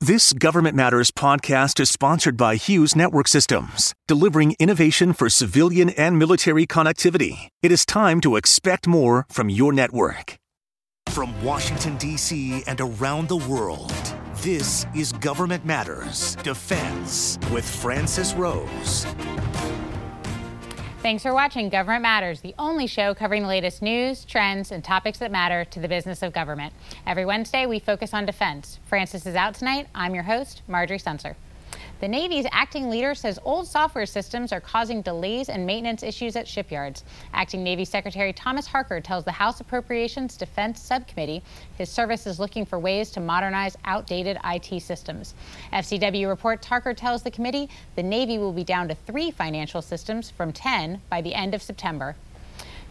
This 0.00 0.32
Government 0.32 0.76
Matters 0.76 1.10
podcast 1.10 1.80
is 1.80 1.90
sponsored 1.90 2.36
by 2.36 2.54
Hughes 2.54 2.94
Network 2.94 3.26
Systems, 3.26 3.92
delivering 4.06 4.54
innovation 4.60 5.12
for 5.12 5.28
civilian 5.28 5.90
and 5.90 6.16
military 6.16 6.68
connectivity. 6.68 7.48
It 7.64 7.72
is 7.72 7.84
time 7.84 8.20
to 8.20 8.36
expect 8.36 8.86
more 8.86 9.26
from 9.28 9.50
your 9.50 9.72
network. 9.72 10.36
From 11.08 11.34
Washington, 11.42 11.96
D.C. 11.96 12.62
and 12.68 12.80
around 12.80 13.26
the 13.26 13.38
world, 13.38 13.92
this 14.36 14.86
is 14.94 15.10
Government 15.10 15.64
Matters 15.64 16.36
Defense 16.44 17.36
with 17.50 17.68
Francis 17.68 18.34
Rose. 18.34 19.04
Thanks 21.08 21.22
for 21.22 21.32
watching 21.32 21.70
Government 21.70 22.02
Matters, 22.02 22.42
the 22.42 22.54
only 22.58 22.86
show 22.86 23.14
covering 23.14 23.40
the 23.40 23.48
latest 23.48 23.80
news, 23.80 24.26
trends, 24.26 24.70
and 24.70 24.84
topics 24.84 25.18
that 25.20 25.30
matter 25.32 25.64
to 25.64 25.80
the 25.80 25.88
business 25.88 26.22
of 26.22 26.34
government. 26.34 26.74
Every 27.06 27.24
Wednesday, 27.24 27.64
we 27.64 27.78
focus 27.78 28.12
on 28.12 28.26
defense. 28.26 28.78
Francis 28.84 29.24
is 29.24 29.34
out 29.34 29.54
tonight. 29.54 29.88
I'm 29.94 30.14
your 30.14 30.24
host, 30.24 30.60
Marjorie 30.68 30.98
Censer. 30.98 31.34
The 32.00 32.06
Navy's 32.06 32.46
acting 32.52 32.88
leader 32.88 33.12
says 33.16 33.40
old 33.44 33.66
software 33.66 34.06
systems 34.06 34.52
are 34.52 34.60
causing 34.60 35.02
delays 35.02 35.48
and 35.48 35.66
maintenance 35.66 36.04
issues 36.04 36.36
at 36.36 36.46
shipyards. 36.46 37.02
Acting 37.34 37.64
Navy 37.64 37.84
Secretary 37.84 38.32
Thomas 38.32 38.68
Harker 38.68 39.00
tells 39.00 39.24
the 39.24 39.32
House 39.32 39.60
Appropriations 39.60 40.36
Defense 40.36 40.80
Subcommittee 40.80 41.42
his 41.76 41.90
service 41.90 42.24
is 42.24 42.38
looking 42.38 42.64
for 42.64 42.78
ways 42.78 43.10
to 43.10 43.20
modernize 43.20 43.76
outdated 43.84 44.38
IT 44.44 44.80
systems. 44.80 45.34
FCW 45.72 46.28
reports 46.28 46.68
Harker 46.68 46.94
tells 46.94 47.24
the 47.24 47.32
committee 47.32 47.68
the 47.96 48.02
Navy 48.04 48.38
will 48.38 48.52
be 48.52 48.62
down 48.62 48.86
to 48.86 48.94
three 48.94 49.32
financial 49.32 49.82
systems 49.82 50.30
from 50.30 50.52
10 50.52 51.00
by 51.10 51.20
the 51.20 51.34
end 51.34 51.52
of 51.52 51.62
September. 51.62 52.14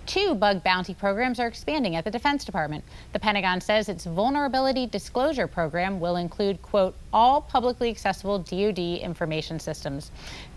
Two 0.07 0.35
bug 0.35 0.63
bounty 0.63 0.93
programs 0.93 1.37
are 1.37 1.47
expanding 1.47 1.97
at 1.97 2.05
the 2.05 2.09
Defense 2.09 2.45
Department. 2.45 2.85
The 3.11 3.19
Pentagon 3.19 3.59
says 3.59 3.89
its 3.89 4.05
vulnerability 4.05 4.87
disclosure 4.87 5.47
program 5.47 5.99
will 5.99 6.15
include, 6.15 6.61
quote, 6.61 6.95
all 7.11 7.41
publicly 7.41 7.89
accessible 7.89 8.39
DoD 8.39 8.79
information 8.79 9.59
systems. 9.59 10.11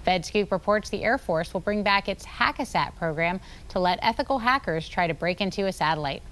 FedScoop 0.07 0.53
reports 0.53 0.89
the 0.89 1.03
Air 1.03 1.19
Force 1.19 1.53
will 1.53 1.61
bring 1.61 1.83
back 1.83 2.09
its 2.09 2.25
Hack-A-Sat 2.25 2.97
program 2.97 3.41
to 3.71 3.81
let 3.81 3.99
ethical 4.03 4.39
hackers 4.39 4.89
try 4.89 5.09
to 5.09 5.15
break 5.15 5.41
into 5.41 5.67
a 5.67 5.73
satellite. 5.73 6.23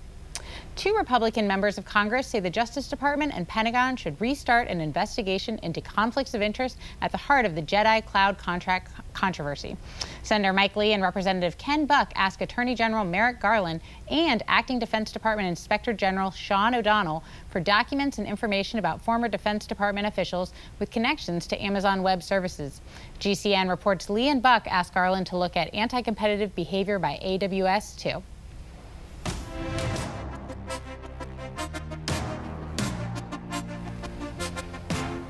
Two 0.76 0.94
Republican 0.96 1.48
members 1.48 1.76
of 1.76 1.84
Congress 1.84 2.28
say 2.28 2.38
the 2.38 2.48
Justice 2.48 2.86
Department 2.86 3.32
and 3.34 3.48
Pentagon 3.48 3.96
should 3.96 4.20
restart 4.20 4.68
an 4.68 4.80
investigation 4.80 5.58
into 5.64 5.80
conflicts 5.80 6.34
of 6.34 6.40
interest 6.40 6.78
at 7.02 7.10
the 7.10 7.18
heart 7.18 7.44
of 7.44 7.56
the 7.56 7.62
JEDI 7.62 8.06
cloud 8.06 8.38
contract 8.38 8.92
controversy. 9.12 9.76
Senator 10.28 10.52
Mike 10.52 10.76
Lee 10.76 10.92
and 10.92 11.02
Representative 11.02 11.56
Ken 11.56 11.86
Buck 11.86 12.12
ask 12.14 12.42
Attorney 12.42 12.74
General 12.74 13.02
Merrick 13.02 13.40
Garland 13.40 13.80
and 14.10 14.42
Acting 14.46 14.78
Defense 14.78 15.10
Department 15.10 15.48
Inspector 15.48 15.90
General 15.94 16.30
Sean 16.30 16.74
O'Donnell 16.74 17.24
for 17.48 17.60
documents 17.60 18.18
and 18.18 18.26
information 18.26 18.78
about 18.78 19.00
former 19.00 19.28
Defense 19.28 19.66
Department 19.66 20.06
officials 20.06 20.52
with 20.78 20.90
connections 20.90 21.46
to 21.46 21.64
Amazon 21.64 22.02
Web 22.02 22.22
Services. 22.22 22.82
GCN 23.20 23.70
reports 23.70 24.10
Lee 24.10 24.28
and 24.28 24.42
Buck 24.42 24.66
ask 24.66 24.92
Garland 24.92 25.26
to 25.28 25.38
look 25.38 25.56
at 25.56 25.72
anti 25.72 26.02
competitive 26.02 26.54
behavior 26.54 26.98
by 26.98 27.18
AWS, 27.24 27.96
too. 27.96 28.22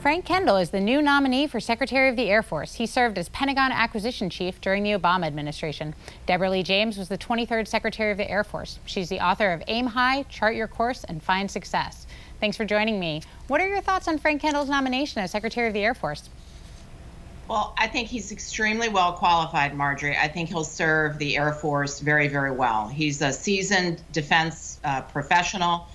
Frank 0.01 0.25
Kendall 0.25 0.59
is 0.59 0.71
the 0.71 0.81
new 0.81 1.03
nominee 1.03 1.49
for 1.49 1.59
Secretary 1.59 2.09
of 2.09 2.15
the 2.15 2.31
Air 2.31 2.45
Force. 2.45 2.75
He 2.75 2.87
served 2.87 3.19
as 3.19 3.29
Pentagon 3.31 3.73
Acquisition 3.73 4.31
Chief 4.31 4.61
during 4.61 4.85
the 4.85 4.93
Obama 4.93 5.27
administration. 5.27 5.93
Deborah 6.25 6.51
Lee 6.51 6.63
James 6.63 6.97
was 6.97 7.09
the 7.09 7.19
23rd 7.19 7.67
Secretary 7.67 8.13
of 8.13 8.17
the 8.17 8.31
Air 8.31 8.45
Force. 8.45 8.79
She's 8.85 9.09
the 9.09 9.19
author 9.19 9.53
of 9.53 9.61
Aim 9.67 9.87
High, 9.89 10.23
Chart 10.29 10.55
Your 10.55 10.69
Course, 10.69 11.03
and 11.03 11.21
Find 11.21 11.51
Success. 11.51 12.07
Thanks 12.39 12.57
for 12.57 12.65
joining 12.65 13.01
me. 13.01 13.23
What 13.49 13.61
are 13.61 13.67
your 13.67 13.81
thoughts 13.81 14.07
on 14.07 14.19
Frank 14.19 14.41
Kendall's 14.41 14.69
nomination 14.69 15.21
as 15.21 15.33
Secretary 15.33 15.67
of 15.67 15.75
the 15.75 15.83
Air 15.83 15.95
Force? 15.95 16.31
Well, 17.49 17.75
I 17.77 17.89
think 17.89 18.07
he's 18.07 18.31
extremely 18.31 18.89
well 18.89 19.15
qualified, 19.15 19.75
Marjorie. 19.75 20.17
I 20.17 20.29
think 20.29 20.49
he'll 20.49 20.62
serve 20.62 21.19
the 21.19 21.37
Air 21.37 21.53
Force 21.53 21.99
very, 21.99 22.29
very 22.29 22.53
well. 22.53 22.87
He's 22.87 23.21
a 23.21 23.33
seasoned 23.33 24.01
defense 24.12 24.78
uh, 24.84 25.01
professional. 25.01 25.89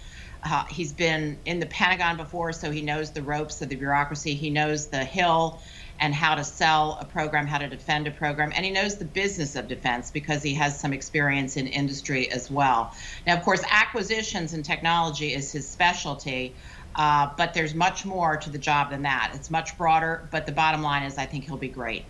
Uh, 0.45 0.65
he's 0.65 0.91
been 0.91 1.37
in 1.45 1.59
the 1.59 1.65
Pentagon 1.65 2.17
before, 2.17 2.51
so 2.51 2.69
he 2.69 2.81
knows 2.81 3.11
the 3.11 3.21
ropes 3.21 3.61
of 3.61 3.69
the 3.69 3.75
bureaucracy. 3.75 4.33
He 4.33 4.49
knows 4.49 4.87
the 4.87 5.03
Hill 5.03 5.61
and 5.99 6.13
how 6.13 6.35
to 6.35 6.43
sell 6.43 6.97
a 6.99 7.05
program, 7.05 7.47
how 7.47 7.59
to 7.59 7.67
defend 7.69 8.07
a 8.07 8.11
program, 8.11 8.51
and 8.55 8.65
he 8.65 8.71
knows 8.71 8.97
the 8.97 9.05
business 9.05 9.55
of 9.55 9.67
defense 9.67 10.11
because 10.11 10.43
he 10.43 10.53
has 10.55 10.77
some 10.77 10.91
experience 10.91 11.55
in 11.55 11.67
industry 11.67 12.29
as 12.31 12.51
well. 12.51 12.93
Now, 13.25 13.37
of 13.37 13.43
course, 13.43 13.63
acquisitions 13.69 14.53
and 14.53 14.65
technology 14.65 15.33
is 15.33 15.51
his 15.51 15.67
specialty. 15.67 16.53
Uh, 16.95 17.29
but 17.37 17.53
there's 17.53 17.73
much 17.73 18.05
more 18.05 18.37
to 18.37 18.49
the 18.49 18.57
job 18.57 18.91
than 18.91 19.01
that. 19.01 19.31
It's 19.33 19.49
much 19.49 19.77
broader, 19.77 20.27
but 20.31 20.45
the 20.45 20.51
bottom 20.51 20.83
line 20.83 21.03
is 21.03 21.17
I 21.17 21.25
think 21.25 21.45
he'll 21.45 21.57
be 21.57 21.67
great. 21.67 22.05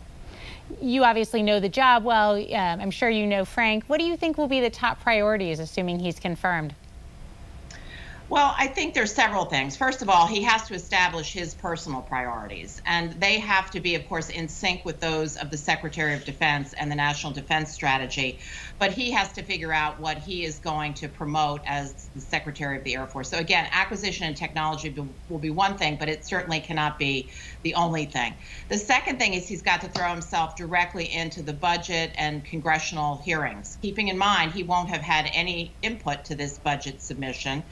You 0.82 1.04
obviously 1.04 1.42
know 1.42 1.60
the 1.60 1.70
job 1.70 2.04
well. 2.04 2.36
Um, 2.36 2.82
I'm 2.82 2.92
sure 2.92 3.10
you 3.10 3.26
know 3.26 3.46
Frank. 3.46 3.86
What 3.88 4.00
do 4.00 4.06
you 4.06 4.18
think 4.18 4.38
will 4.38 4.48
be 4.48 4.60
the 4.60 4.70
top 4.70 5.02
priorities, 5.02 5.60
assuming 5.60 6.00
he's 6.00 6.20
confirmed? 6.20 6.76
Well, 8.30 8.56
I 8.58 8.68
think 8.68 8.96
there's 8.96 9.14
several 9.14 9.46
things. 9.46 9.78
First 9.78 10.02
of 10.02 10.10
all, 10.10 10.26
he 10.28 10.42
has 10.44 10.64
to 10.68 10.74
establish 10.74 11.32
his 11.34 11.54
personal 11.54 12.02
priorities, 12.02 12.82
and 12.88 13.22
they 13.22 13.38
have 13.40 13.70
to 13.72 13.82
be, 13.82 13.96
of 13.96 14.08
course, 14.08 14.30
in 14.30 14.48
sync 14.48 14.84
with 14.86 15.00
those 15.00 15.36
of 15.36 15.52
the 15.52 15.58
Secretary 15.58 16.16
of 16.16 16.26
Defense 16.26 16.74
and 16.74 16.90
the 16.90 16.96
National 16.96 17.34
Defense 17.34 17.74
Strategy. 17.74 18.40
But 18.80 18.94
he 18.94 19.12
has 19.12 19.34
to 19.34 19.44
figure 19.44 19.74
out 19.74 20.00
what 20.00 20.18
he 20.18 20.44
is 20.46 20.60
going 20.60 20.96
to 20.96 21.10
promote 21.10 21.62
as 21.68 22.10
the 22.16 22.22
Secretary 22.22 22.78
of 22.78 22.84
the 22.84 22.96
Air 22.96 23.08
Force. 23.08 23.30
So, 23.30 23.38
again, 23.38 23.68
acquisition 23.72 24.26
and 24.26 24.36
technology 24.36 24.96
will 25.30 25.40
be 25.40 25.52
one 25.52 25.78
thing, 25.78 25.98
but 26.00 26.10
it 26.10 26.26
certainly 26.26 26.62
cannot 26.62 26.98
be 26.98 27.32
the 27.64 27.76
only 27.76 28.06
thing. 28.06 28.36
The 28.70 28.80
second 28.80 29.20
thing 29.20 29.36
is 29.36 29.48
he's 29.48 29.62
got 29.62 29.82
to 29.82 29.90
throw 29.90 30.10
himself 30.10 30.56
directly 30.56 31.12
into 31.12 31.44
the 31.44 31.54
budget 31.54 32.14
and 32.18 32.44
congressional 32.44 33.22
hearings, 33.24 33.78
keeping 33.82 34.08
in 34.08 34.18
mind 34.18 34.54
he 34.54 34.64
won't 34.64 34.90
have 34.90 35.02
had 35.02 35.30
any 35.34 35.78
input 35.84 36.26
to 36.26 36.36
this 36.36 36.58
budget 36.58 37.02
submission 37.04 37.64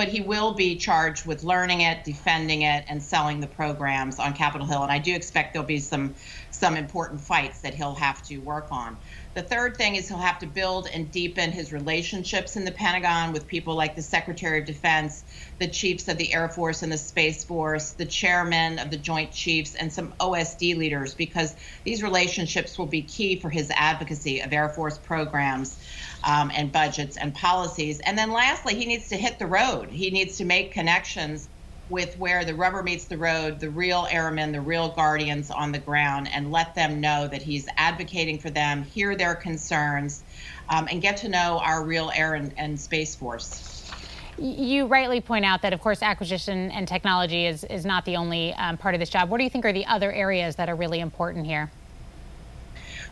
but 0.00 0.08
he 0.08 0.22
will 0.22 0.54
be 0.54 0.76
charged 0.76 1.26
with 1.26 1.42
learning 1.42 1.82
it, 1.82 2.04
defending 2.04 2.62
it, 2.62 2.86
and 2.88 3.02
selling 3.02 3.38
the 3.38 3.46
programs 3.46 4.18
on 4.18 4.32
Capitol 4.32 4.66
Hill. 4.66 4.82
And 4.82 4.90
I 4.90 4.98
do 4.98 5.14
expect 5.14 5.52
there'll 5.52 5.68
be 5.68 5.78
some 5.78 6.14
some 6.50 6.74
important 6.74 7.20
fights 7.20 7.60
that 7.60 7.74
he'll 7.74 7.96
have 7.96 8.22
to 8.22 8.38
work 8.38 8.68
on. 8.70 8.96
The 9.32 9.42
third 9.42 9.76
thing 9.76 9.94
is 9.94 10.08
he'll 10.08 10.18
have 10.18 10.40
to 10.40 10.46
build 10.46 10.88
and 10.92 11.08
deepen 11.12 11.52
his 11.52 11.72
relationships 11.72 12.56
in 12.56 12.64
the 12.64 12.72
Pentagon 12.72 13.32
with 13.32 13.46
people 13.46 13.76
like 13.76 13.94
the 13.94 14.02
Secretary 14.02 14.58
of 14.58 14.66
Defense, 14.66 15.22
the 15.60 15.68
chiefs 15.68 16.08
of 16.08 16.18
the 16.18 16.34
Air 16.34 16.48
Force 16.48 16.82
and 16.82 16.90
the 16.90 16.98
Space 16.98 17.44
Force, 17.44 17.92
the 17.92 18.06
chairman 18.06 18.80
of 18.80 18.90
the 18.90 18.96
Joint 18.96 19.30
Chiefs, 19.30 19.76
and 19.76 19.92
some 19.92 20.14
OSD 20.18 20.76
leaders, 20.76 21.14
because 21.14 21.54
these 21.84 22.02
relationships 22.02 22.76
will 22.76 22.86
be 22.86 23.02
key 23.02 23.38
for 23.38 23.50
his 23.50 23.70
advocacy 23.76 24.40
of 24.40 24.52
Air 24.52 24.68
Force 24.70 24.98
programs 24.98 25.78
um, 26.24 26.50
and 26.52 26.72
budgets 26.72 27.16
and 27.16 27.32
policies. 27.32 28.00
And 28.00 28.18
then 28.18 28.32
lastly, 28.32 28.74
he 28.74 28.84
needs 28.84 29.10
to 29.10 29.16
hit 29.16 29.38
the 29.38 29.46
road. 29.46 29.90
He 29.90 30.10
needs 30.10 30.38
to 30.38 30.44
make 30.44 30.72
connections 30.72 31.48
with 31.90 32.16
where 32.18 32.44
the 32.44 32.54
rubber 32.54 32.82
meets 32.82 33.04
the 33.04 33.18
road, 33.18 33.58
the 33.58 33.68
real 33.68 34.06
airmen, 34.10 34.52
the 34.52 34.60
real 34.60 34.88
guardians 34.90 35.50
on 35.50 35.72
the 35.72 35.78
ground, 35.78 36.28
and 36.32 36.52
let 36.52 36.74
them 36.74 37.00
know 37.00 37.26
that 37.26 37.42
he's 37.42 37.66
advocating 37.76 38.38
for 38.38 38.48
them, 38.48 38.84
hear 38.84 39.16
their 39.16 39.34
concerns, 39.34 40.22
um, 40.68 40.88
and 40.90 41.02
get 41.02 41.16
to 41.18 41.28
know 41.28 41.60
our 41.62 41.84
real 41.84 42.10
air 42.14 42.34
and, 42.34 42.54
and 42.56 42.80
space 42.80 43.14
force. 43.14 43.90
You 44.38 44.86
rightly 44.86 45.20
point 45.20 45.44
out 45.44 45.62
that, 45.62 45.72
of 45.72 45.80
course, 45.80 46.02
acquisition 46.02 46.70
and 46.70 46.88
technology 46.88 47.44
is, 47.44 47.64
is 47.64 47.84
not 47.84 48.04
the 48.04 48.16
only 48.16 48.54
um, 48.54 48.78
part 48.78 48.94
of 48.94 49.00
this 49.00 49.10
job. 49.10 49.28
What 49.28 49.38
do 49.38 49.44
you 49.44 49.50
think 49.50 49.64
are 49.64 49.72
the 49.72 49.86
other 49.86 50.12
areas 50.12 50.56
that 50.56 50.68
are 50.68 50.76
really 50.76 51.00
important 51.00 51.44
here? 51.44 51.70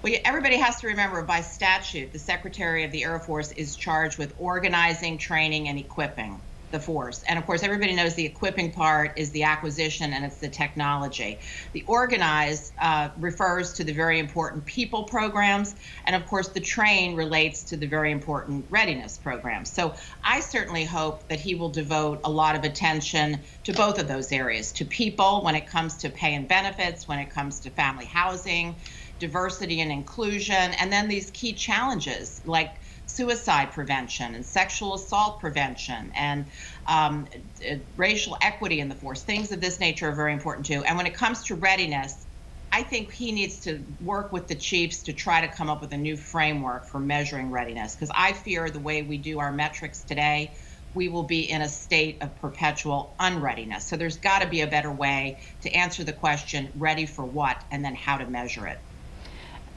Well, 0.01 0.15
everybody 0.25 0.57
has 0.57 0.81
to 0.81 0.87
remember 0.87 1.21
by 1.23 1.41
statute, 1.41 2.13
the 2.13 2.21
Secretary 2.21 2.85
of 2.85 2.93
the 2.93 3.03
Air 3.03 3.19
Force 3.19 3.51
is 3.53 3.75
charged 3.75 4.17
with 4.17 4.33
organizing, 4.39 5.19
training, 5.19 5.69
and 5.69 5.77
equipping 5.77 6.41
the 6.71 6.81
force. 6.81 7.23
And 7.29 7.39
of 7.39 7.47
course, 7.47 7.63
everybody 7.63 7.95
knows 7.95 8.15
the 8.15 8.27
equipping 8.27 8.73
part 8.73 9.19
is 9.19 9.31
the 9.31 9.45
acquisition 9.45 10.13
and 10.13 10.25
it's 10.25 10.39
the 10.39 10.49
technology. 10.49 11.41
The 11.73 11.85
organize 11.87 12.73
uh, 12.79 13.11
refers 13.17 13.73
to 13.75 13.85
the 13.85 13.93
very 13.93 14.19
important 14.19 14.67
people 14.67 15.05
programs. 15.05 15.75
And 16.05 16.15
of 16.15 16.27
course, 16.27 16.49
the 16.49 16.61
train 16.61 17.17
relates 17.17 17.65
to 17.65 17.77
the 17.77 17.87
very 17.87 18.13
important 18.13 18.67
readiness 18.69 19.17
programs. 19.17 19.73
So 19.73 19.95
I 20.23 20.41
certainly 20.41 20.85
hope 20.85 21.29
that 21.29 21.41
he 21.41 21.55
will 21.55 21.71
devote 21.71 22.21
a 22.25 22.31
lot 22.31 22.55
of 22.57 22.65
attention 22.65 23.41
to 23.65 23.73
both 23.73 23.99
of 23.99 24.09
those 24.09 24.31
areas 24.33 24.73
to 24.73 24.85
people 24.85 25.43
when 25.43 25.55
it 25.55 25.67
comes 25.67 25.97
to 25.99 26.11
pay 26.11 26.35
and 26.35 26.49
benefits, 26.49 27.09
when 27.09 27.19
it 27.19 27.31
comes 27.31 27.61
to 27.61 27.71
family 27.71 28.07
housing 28.07 28.77
diversity 29.19 29.81
and 29.81 29.91
inclusion, 29.91 30.55
and 30.55 30.93
then 30.93 31.09
these 31.09 31.31
key 31.31 31.53
challenges 31.53 32.41
like 32.45 32.81
suicide 33.19 33.73
prevention 33.73 34.37
and 34.37 34.47
sexual 34.47 34.95
assault 34.95 35.41
prevention 35.41 36.13
and 36.15 36.47
um, 36.87 37.27
racial 37.97 38.39
equity 38.41 38.79
in 38.79 38.89
the 38.89 38.95
force. 38.95 39.25
Things 39.25 39.51
of 39.51 39.61
this 39.61 39.81
nature 39.81 40.09
are 40.09 40.15
very 40.15 40.33
important 40.33 40.67
too. 40.67 40.85
And 40.85 40.97
when 40.97 41.07
it 41.09 41.15
comes 41.15 41.43
to 41.47 41.57
readiness, 41.57 42.15
I 42.71 42.85
think 42.85 43.13
he 43.13 43.33
needs 43.33 43.61
to 43.63 43.85
work 43.99 44.33
with 44.33 44.47
the 44.47 44.55
chiefs 44.55 45.03
to 45.05 45.13
try 45.13 45.41
to 45.41 45.49
come 45.49 45.69
up 45.69 45.81
with 45.81 45.93
a 45.93 45.97
new 45.97 46.17
framework 46.17 46.87
for 46.87 47.01
measuring 47.01 47.51
readiness 47.51 47.97
because 47.97 48.13
I 48.15 48.35
fear 48.35 48.71
the 48.71 48.79
way 48.79 49.03
we 49.03 49.19
do 49.19 49.41
our 49.41 49.53
metrics 49.53 50.05
today 50.05 50.55
we 50.95 51.09
will 51.09 51.25
be 51.25 51.49
in 51.51 51.63
a 51.63 51.69
state 51.69 52.19
of 52.23 52.37
perpetual 52.37 53.15
unreadiness. 53.21 53.89
So 53.89 53.97
there's 53.97 54.19
got 54.19 54.43
to 54.43 54.49
be 54.49 54.63
a 54.63 54.67
better 54.67 54.93
way 54.93 55.41
to 55.63 55.71
answer 55.71 56.05
the 56.05 56.15
question 56.15 56.73
ready 56.75 57.07
for 57.07 57.27
what 57.27 57.63
and 57.71 57.85
then 57.85 57.95
how 57.95 58.19
to 58.19 58.27
measure 58.27 58.67
it. 58.67 58.79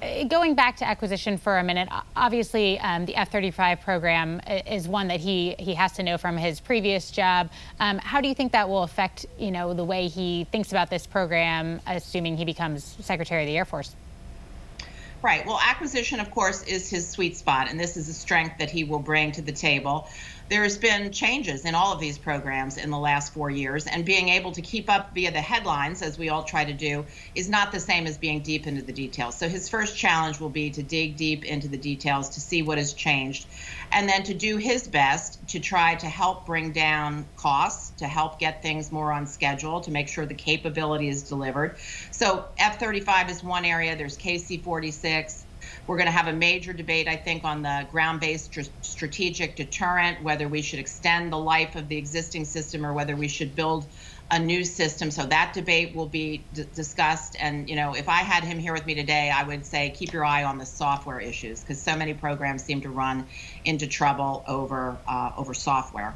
Uh, 0.01 0.24
going 0.24 0.56
back 0.56 0.77
to 0.77 0.88
acquisition 0.88 1.38
for 1.38 1.59
a 1.59 1.63
minute, 1.63 1.88
obviously 2.15 2.80
um, 2.80 3.06
the 3.06 3.15
F-35 3.15 3.81
program 3.81 4.42
is 4.65 4.88
one 4.88 5.07
that 5.07 5.19
he 5.19 5.56
he 5.59 5.75
has 5.75 5.92
to 5.94 6.03
know 6.03 6.18
from 6.18 6.38
his 6.38 6.59
previous 6.59 7.12
job. 7.12 7.50
Um, 7.80 8.00
how 8.00 8.19
do 8.19 8.27
you 8.27 8.33
think 8.33 8.51
that 8.53 8.68
will 8.68 8.83
affect 8.83 9.25
you 9.38 9.51
know 9.51 9.74
the 9.74 9.83
way 9.83 10.07
he 10.07 10.45
thinks 10.51 10.71
about 10.71 10.89
this 10.89 11.06
program, 11.06 11.81
assuming 11.86 12.38
he 12.38 12.45
becomes 12.45 12.83
Secretary 13.01 13.44
of 13.44 13.48
the 13.48 13.57
Air 13.57 13.65
Force? 13.65 13.95
Right. 15.21 15.45
Well, 15.45 15.59
acquisition, 15.63 16.19
of 16.19 16.31
course, 16.31 16.63
is 16.63 16.89
his 16.89 17.07
sweet 17.07 17.38
spot, 17.38 17.69
and 17.69 17.80
this 17.80 17.95
is 17.95 18.09
a 18.09 18.13
strength 18.13 18.57
that 18.57 18.71
he 18.71 18.83
will 18.83 19.00
bring 19.00 19.31
to 19.33 19.44
the 19.44 19.51
table 19.51 20.09
there's 20.51 20.77
been 20.77 21.13
changes 21.13 21.63
in 21.63 21.74
all 21.74 21.94
of 21.94 22.00
these 22.01 22.18
programs 22.18 22.75
in 22.75 22.89
the 22.89 23.00
last 23.00 23.33
four 23.33 23.50
years, 23.50 23.88
and 23.88 24.03
being 24.03 24.27
able 24.27 24.51
to 24.51 24.62
keep 24.62 24.89
up 24.89 25.15
via 25.15 25.31
the 25.31 25.39
headlines, 25.39 26.01
as 26.01 26.19
we 26.19 26.27
all 26.27 26.44
try 26.44 26.65
to 26.65 26.74
do, 26.74 27.06
is 27.36 27.48
not 27.48 27.71
the 27.71 27.80
same 27.80 28.06
as 28.06 28.18
being 28.18 28.42
deep 28.42 28.68
into 28.68 28.81
the 28.81 28.92
details. 28.92 29.38
So 29.38 29.48
his 29.48 29.69
first 29.69 29.98
challenge 29.98 30.42
will 30.42 30.50
be 30.50 30.69
to 30.71 30.83
dig 30.83 31.15
deep 31.15 31.45
into 31.45 31.69
the 31.69 31.77
details 31.77 32.27
to 32.31 32.42
see 32.42 32.63
what 32.63 32.77
has 32.77 32.92
changed, 32.92 33.48
and 33.94 34.09
then 34.09 34.24
to 34.24 34.33
do 34.33 34.57
his 34.57 34.89
best 34.89 35.39
to 35.48 35.62
try 35.62 35.95
to 35.95 36.07
help 36.07 36.45
bring 36.45 36.74
down 36.74 37.25
costs, 37.38 37.92
to 38.00 38.06
help 38.06 38.38
get 38.38 38.62
things 38.62 38.92
more 38.92 39.13
on 39.13 39.25
schedule, 39.27 39.80
to 39.80 39.89
make 39.89 40.09
sure 40.09 40.25
the 40.25 40.33
capability 40.33 41.07
is 41.07 41.24
delivered. 41.24 41.77
So 42.12 42.44
F 42.57 42.77
35 42.77 43.30
is 43.30 43.42
one 43.42 43.63
area, 43.63 43.95
there's 43.95 44.18
KC 44.18 44.62
46. 44.62 45.45
We're 45.88 45.98
going 45.98 46.07
to 46.07 46.12
have 46.12 46.28
a 46.28 46.33
major 46.33 46.74
debate, 46.74 47.07
I 47.07 47.16
think, 47.16 47.44
on 47.44 47.63
the 47.63 47.88
ground 47.92 48.19
based 48.19 48.51
tr- 48.51 48.62
strategic 48.81 49.56
deterrent, 49.56 50.22
whether 50.24 50.48
we 50.48 50.62
should 50.62 50.80
extend 50.80 51.33
the 51.33 51.38
life 51.38 51.75
of 51.75 51.88
the 51.88 51.98
existing 51.98 52.45
system 52.45 52.86
or 52.86 52.94
whether 52.94 53.16
we 53.16 53.28
should 53.28 53.56
build 53.56 53.86
a 54.30 54.39
new 54.39 54.63
system. 54.63 55.12
So 55.12 55.25
that 55.25 55.54
debate 55.54 55.94
will 55.94 56.07
be 56.07 56.44
d- 56.54 56.66
discussed. 56.74 57.36
And, 57.39 57.69
you 57.69 57.75
know, 57.75 57.94
if 57.94 58.07
I 58.07 58.19
had 58.19 58.44
him 58.44 58.60
here 58.60 58.74
with 58.74 58.86
me 58.86 58.95
today, 58.95 59.30
I 59.30 59.44
would 59.44 59.66
say 59.66 59.89
keep 59.89 60.13
your 60.13 60.24
eye 60.24 60.45
on 60.45 60.57
the 60.57 60.66
software 60.66 61.19
issues 61.19 61.62
because 61.62 61.81
so 61.81 61.95
many 61.98 62.13
programs 62.13 62.63
seem 62.63 62.80
to 62.81 62.89
run 62.89 63.28
into 63.66 63.88
trouble 63.88 64.44
over, 64.48 64.98
uh, 65.07 65.31
over 65.36 65.54
software. 65.54 66.13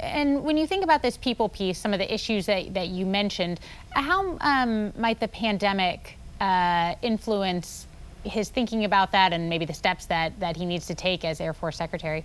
And 0.00 0.44
when 0.44 0.56
you 0.56 0.66
think 0.66 0.84
about 0.84 1.02
this 1.02 1.16
people 1.16 1.48
piece, 1.48 1.78
some 1.78 1.92
of 1.92 1.98
the 1.98 2.12
issues 2.12 2.46
that, 2.46 2.74
that 2.74 2.88
you 2.88 3.06
mentioned, 3.06 3.58
how 3.90 4.36
um, 4.42 4.92
might 4.96 5.18
the 5.18 5.28
pandemic 5.28 6.16
uh, 6.40 6.94
influence 7.02 7.87
his 8.24 8.48
thinking 8.48 8.84
about 8.84 9.12
that 9.12 9.32
and 9.32 9.48
maybe 9.48 9.64
the 9.64 9.74
steps 9.74 10.06
that, 10.06 10.38
that 10.40 10.56
he 10.56 10.66
needs 10.66 10.86
to 10.86 10.94
take 10.94 11.24
as 11.24 11.40
Air 11.40 11.52
Force 11.52 11.76
Secretary? 11.76 12.24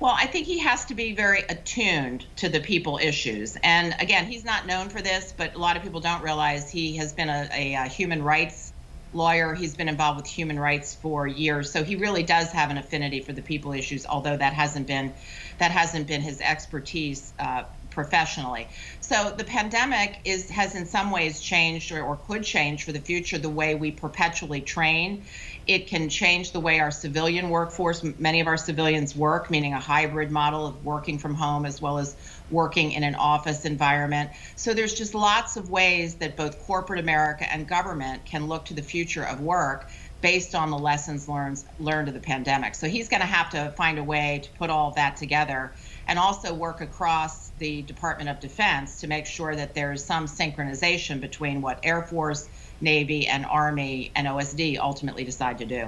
Well, 0.00 0.14
I 0.16 0.26
think 0.26 0.46
he 0.46 0.58
has 0.58 0.84
to 0.86 0.94
be 0.94 1.14
very 1.14 1.42
attuned 1.48 2.26
to 2.36 2.48
the 2.48 2.58
people 2.58 2.98
issues. 3.00 3.56
And 3.62 3.94
again, 4.00 4.26
he's 4.26 4.44
not 4.44 4.66
known 4.66 4.88
for 4.88 5.00
this, 5.00 5.32
but 5.36 5.54
a 5.54 5.58
lot 5.58 5.76
of 5.76 5.84
people 5.84 6.00
don't 6.00 6.22
realize 6.22 6.68
he 6.68 6.96
has 6.96 7.12
been 7.12 7.28
a, 7.28 7.48
a, 7.52 7.74
a 7.74 7.84
human 7.84 8.22
rights 8.22 8.72
lawyer. 9.14 9.54
He's 9.54 9.76
been 9.76 9.88
involved 9.88 10.16
with 10.16 10.26
human 10.26 10.58
rights 10.58 10.94
for 10.94 11.26
years, 11.26 11.70
so 11.70 11.84
he 11.84 11.96
really 11.96 12.22
does 12.22 12.50
have 12.50 12.70
an 12.70 12.78
affinity 12.78 13.20
for 13.20 13.32
the 13.32 13.42
people 13.42 13.72
issues. 13.72 14.06
Although 14.06 14.36
that 14.36 14.52
hasn't 14.54 14.86
been 14.86 15.12
that 15.58 15.70
hasn't 15.70 16.08
been 16.08 16.20
his 16.20 16.40
expertise 16.40 17.32
uh, 17.38 17.64
professionally. 17.92 18.68
So 19.00 19.34
the 19.36 19.44
pandemic 19.44 20.20
is 20.24 20.48
has 20.50 20.74
in 20.74 20.86
some 20.86 21.10
ways 21.10 21.40
changed 21.40 21.92
or, 21.92 22.02
or 22.02 22.16
could 22.16 22.44
change 22.44 22.84
for 22.84 22.92
the 22.92 23.00
future 23.00 23.38
the 23.38 23.48
way 23.48 23.74
we 23.74 23.90
perpetually 23.90 24.60
train. 24.60 25.24
It 25.66 25.86
can 25.86 26.08
change 26.08 26.52
the 26.52 26.60
way 26.60 26.80
our 26.80 26.90
civilian 26.90 27.48
workforce, 27.50 28.02
many 28.18 28.40
of 28.40 28.46
our 28.46 28.56
civilians 28.56 29.14
work, 29.14 29.50
meaning 29.50 29.74
a 29.74 29.80
hybrid 29.80 30.30
model 30.30 30.66
of 30.66 30.84
working 30.84 31.18
from 31.18 31.34
home 31.34 31.64
as 31.66 31.80
well 31.80 31.98
as 31.98 32.16
working 32.50 32.92
in 32.92 33.02
an 33.02 33.14
office 33.14 33.64
environment. 33.64 34.30
So 34.56 34.74
there's 34.74 34.94
just 34.94 35.14
lots 35.14 35.56
of 35.56 35.70
ways 35.70 36.16
that 36.16 36.36
both 36.36 36.60
corporate 36.66 37.00
America 37.00 37.50
and 37.50 37.68
government 37.68 38.24
can 38.24 38.48
look 38.48 38.64
to 38.66 38.74
the 38.74 38.82
future 38.82 39.24
of 39.24 39.40
work 39.40 39.88
based 40.22 40.54
on 40.54 40.70
the 40.70 40.78
lessons 40.78 41.28
learned 41.28 41.62
learned 41.78 42.08
of 42.08 42.14
the 42.14 42.20
pandemic. 42.20 42.74
So 42.74 42.86
he's 42.88 43.08
going 43.08 43.20
to 43.20 43.26
have 43.26 43.50
to 43.50 43.72
find 43.76 43.98
a 43.98 44.04
way 44.04 44.40
to 44.44 44.50
put 44.52 44.70
all 44.70 44.92
that 44.92 45.16
together 45.16 45.72
and 46.06 46.18
also 46.18 46.54
work 46.54 46.80
across 46.80 47.41
the 47.62 47.82
Department 47.82 48.28
of 48.28 48.40
Defense 48.40 49.00
to 49.00 49.06
make 49.06 49.24
sure 49.24 49.54
that 49.54 49.72
there's 49.72 50.04
some 50.04 50.26
synchronization 50.26 51.20
between 51.20 51.62
what 51.62 51.78
Air 51.84 52.02
Force, 52.02 52.48
Navy, 52.80 53.28
and 53.28 53.46
Army 53.46 54.10
and 54.16 54.26
OSD 54.26 54.78
ultimately 54.78 55.22
decide 55.22 55.58
to 55.58 55.64
do. 55.64 55.86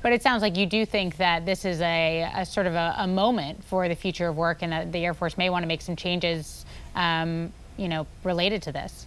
But 0.00 0.12
it 0.12 0.22
sounds 0.22 0.42
like 0.42 0.56
you 0.56 0.64
do 0.64 0.86
think 0.86 1.16
that 1.16 1.44
this 1.44 1.64
is 1.64 1.80
a, 1.80 2.30
a 2.36 2.46
sort 2.46 2.68
of 2.68 2.74
a, 2.74 2.94
a, 2.98 3.08
moment 3.08 3.64
for 3.64 3.88
the 3.88 3.96
future 3.96 4.28
of 4.28 4.36
work, 4.36 4.58
and 4.62 4.70
that 4.70 4.92
the 4.92 5.04
Air 5.04 5.12
Force 5.12 5.36
may 5.36 5.50
want 5.50 5.64
to 5.64 5.66
make 5.66 5.82
some 5.82 5.96
changes, 5.96 6.64
um, 6.94 7.52
you 7.76 7.88
know, 7.88 8.06
related 8.22 8.62
to 8.62 8.72
this. 8.72 9.06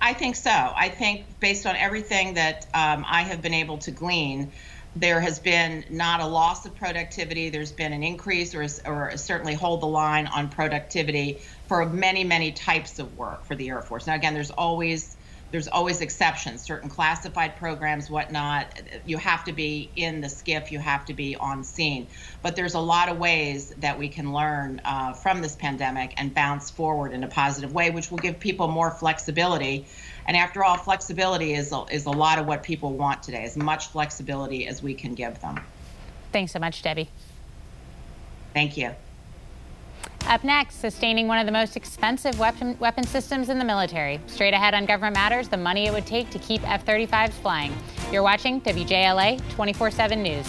I 0.00 0.12
think 0.12 0.36
so. 0.36 0.50
I 0.50 0.90
think 0.90 1.24
based 1.40 1.66
on 1.66 1.74
everything 1.74 2.34
that 2.34 2.66
um, 2.72 3.04
I 3.08 3.22
have 3.22 3.42
been 3.42 3.54
able 3.54 3.78
to 3.78 3.90
glean, 3.90 4.52
there 4.96 5.20
has 5.20 5.38
been 5.38 5.84
not 5.90 6.20
a 6.20 6.26
loss 6.26 6.64
of 6.64 6.74
productivity. 6.74 7.50
There's 7.50 7.70
been 7.70 7.92
an 7.92 8.02
increase 8.02 8.54
or, 8.54 8.66
or 8.86 9.16
certainly 9.16 9.54
hold 9.54 9.82
the 9.82 9.86
line 9.86 10.26
on 10.26 10.48
productivity 10.48 11.40
for 11.68 11.84
many, 11.84 12.24
many 12.24 12.52
types 12.52 12.98
of 12.98 13.16
work 13.16 13.44
for 13.44 13.54
the 13.54 13.68
Air 13.68 13.82
Force. 13.82 14.06
Now, 14.06 14.14
again, 14.14 14.32
there's 14.32 14.50
always 14.50 15.16
there's 15.52 15.68
always 15.68 16.00
exceptions. 16.00 16.62
Certain 16.62 16.90
classified 16.90 17.56
programs, 17.56 18.10
whatnot, 18.10 18.80
you 19.06 19.16
have 19.16 19.44
to 19.44 19.52
be 19.52 19.92
in 19.94 20.20
the 20.20 20.26
SCIF, 20.26 20.72
you 20.72 20.80
have 20.80 21.04
to 21.06 21.14
be 21.14 21.36
on 21.36 21.62
scene. 21.62 22.08
But 22.42 22.56
there's 22.56 22.74
a 22.74 22.80
lot 22.80 23.08
of 23.08 23.18
ways 23.18 23.72
that 23.78 23.96
we 23.96 24.08
can 24.08 24.32
learn 24.32 24.80
uh, 24.84 25.12
from 25.12 25.42
this 25.42 25.54
pandemic 25.54 26.14
and 26.16 26.34
bounce 26.34 26.70
forward 26.70 27.12
in 27.12 27.22
a 27.22 27.28
positive 27.28 27.72
way, 27.72 27.90
which 27.90 28.10
will 28.10 28.18
give 28.18 28.40
people 28.40 28.66
more 28.66 28.90
flexibility 28.90 29.86
and 30.26 30.36
after 30.36 30.64
all, 30.64 30.76
flexibility 30.76 31.54
is 31.54 31.72
a, 31.72 31.84
is 31.90 32.06
a 32.06 32.10
lot 32.10 32.38
of 32.38 32.46
what 32.46 32.62
people 32.62 32.92
want 32.92 33.22
today, 33.22 33.44
as 33.44 33.56
much 33.56 33.88
flexibility 33.88 34.66
as 34.66 34.82
we 34.82 34.92
can 34.92 35.14
give 35.14 35.40
them. 35.40 35.60
Thanks 36.32 36.52
so 36.52 36.58
much, 36.58 36.82
Debbie. 36.82 37.08
Thank 38.52 38.76
you. 38.76 38.90
Up 40.26 40.42
next, 40.42 40.80
sustaining 40.80 41.28
one 41.28 41.38
of 41.38 41.46
the 41.46 41.52
most 41.52 41.76
expensive 41.76 42.38
weapon, 42.40 42.76
weapon 42.80 43.04
systems 43.04 43.48
in 43.48 43.60
the 43.60 43.64
military. 43.64 44.20
Straight 44.26 44.54
ahead 44.54 44.74
on 44.74 44.84
Government 44.84 45.14
Matters, 45.14 45.48
the 45.48 45.56
money 45.56 45.86
it 45.86 45.92
would 45.92 46.06
take 46.06 46.30
to 46.30 46.38
keep 46.40 46.68
F 46.68 46.84
35s 46.84 47.30
flying. 47.30 47.72
You're 48.10 48.24
watching 48.24 48.60
WJLA 48.60 49.40
24 49.54 49.92
7 49.92 50.22
News. 50.22 50.48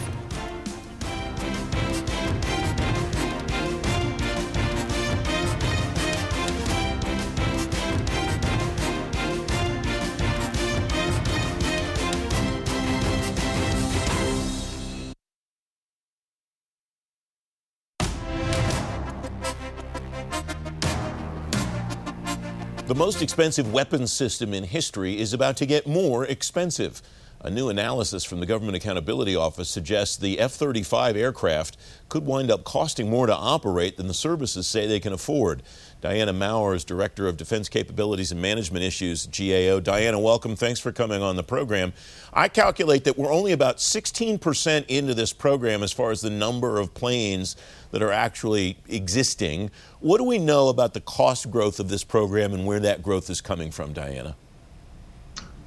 The 22.97 23.05
most 23.05 23.21
expensive 23.21 23.71
weapons 23.71 24.11
system 24.11 24.55
in 24.55 24.63
history 24.63 25.19
is 25.19 25.31
about 25.31 25.55
to 25.57 25.67
get 25.67 25.85
more 25.85 26.25
expensive. 26.25 26.99
A 27.41 27.51
new 27.51 27.69
analysis 27.69 28.23
from 28.23 28.39
the 28.39 28.47
Government 28.47 28.75
Accountability 28.75 29.35
Office 29.35 29.69
suggests 29.69 30.17
the 30.17 30.39
F 30.39 30.53
35 30.53 31.15
aircraft 31.15 31.77
could 32.09 32.25
wind 32.25 32.49
up 32.49 32.63
costing 32.63 33.11
more 33.11 33.27
to 33.27 33.35
operate 33.35 33.95
than 33.95 34.07
the 34.07 34.13
services 34.13 34.65
say 34.65 34.87
they 34.87 34.99
can 34.99 35.13
afford. 35.13 35.61
Diana 36.01 36.33
Maurer, 36.33 36.79
Director 36.79 37.27
of 37.27 37.37
Defense 37.37 37.69
Capabilities 37.69 38.31
and 38.31 38.41
Management 38.41 38.83
Issues, 38.83 39.27
GAO. 39.27 39.79
Diana, 39.79 40.19
welcome. 40.19 40.55
Thanks 40.55 40.79
for 40.79 40.91
coming 40.91 41.21
on 41.21 41.35
the 41.35 41.43
program. 41.43 41.93
I 42.33 42.47
calculate 42.47 43.03
that 43.03 43.19
we're 43.19 43.31
only 43.31 43.51
about 43.51 43.77
16% 43.77 44.85
into 44.87 45.13
this 45.13 45.31
program 45.31 45.83
as 45.83 45.91
far 45.91 46.09
as 46.09 46.21
the 46.21 46.31
number 46.31 46.79
of 46.79 46.95
planes 46.95 47.55
that 47.91 48.01
are 48.01 48.11
actually 48.11 48.77
existing. 48.87 49.69
What 49.99 50.17
do 50.17 50.23
we 50.23 50.39
know 50.39 50.69
about 50.69 50.95
the 50.95 51.01
cost 51.01 51.51
growth 51.51 51.79
of 51.79 51.89
this 51.89 52.03
program 52.03 52.53
and 52.53 52.65
where 52.65 52.79
that 52.79 53.03
growth 53.03 53.29
is 53.29 53.41
coming 53.41 53.69
from, 53.69 53.93
Diana? 53.93 54.35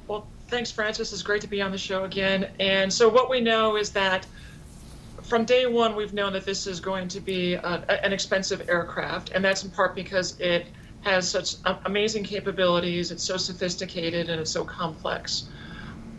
Well, 0.07 0.27
thanks, 0.51 0.69
Francis. 0.69 1.13
It's 1.13 1.23
great 1.23 1.41
to 1.41 1.47
be 1.47 1.61
on 1.61 1.71
the 1.71 1.77
show 1.77 2.03
again. 2.03 2.51
And 2.59 2.91
so, 2.91 3.07
what 3.07 3.29
we 3.29 3.39
know 3.39 3.77
is 3.77 3.89
that 3.91 4.27
from 5.23 5.45
day 5.45 5.65
one, 5.65 5.95
we've 5.95 6.13
known 6.13 6.33
that 6.33 6.45
this 6.45 6.67
is 6.67 6.81
going 6.81 7.07
to 7.07 7.21
be 7.21 7.53
a, 7.53 8.05
an 8.05 8.11
expensive 8.11 8.67
aircraft, 8.69 9.31
and 9.31 9.43
that's 9.43 9.63
in 9.63 9.71
part 9.71 9.95
because 9.95 10.37
it 10.39 10.67
has 11.01 11.27
such 11.27 11.55
amazing 11.85 12.23
capabilities, 12.23 13.11
it's 13.11 13.23
so 13.23 13.37
sophisticated, 13.37 14.29
and 14.29 14.39
it's 14.41 14.51
so 14.51 14.63
complex. 14.63 15.45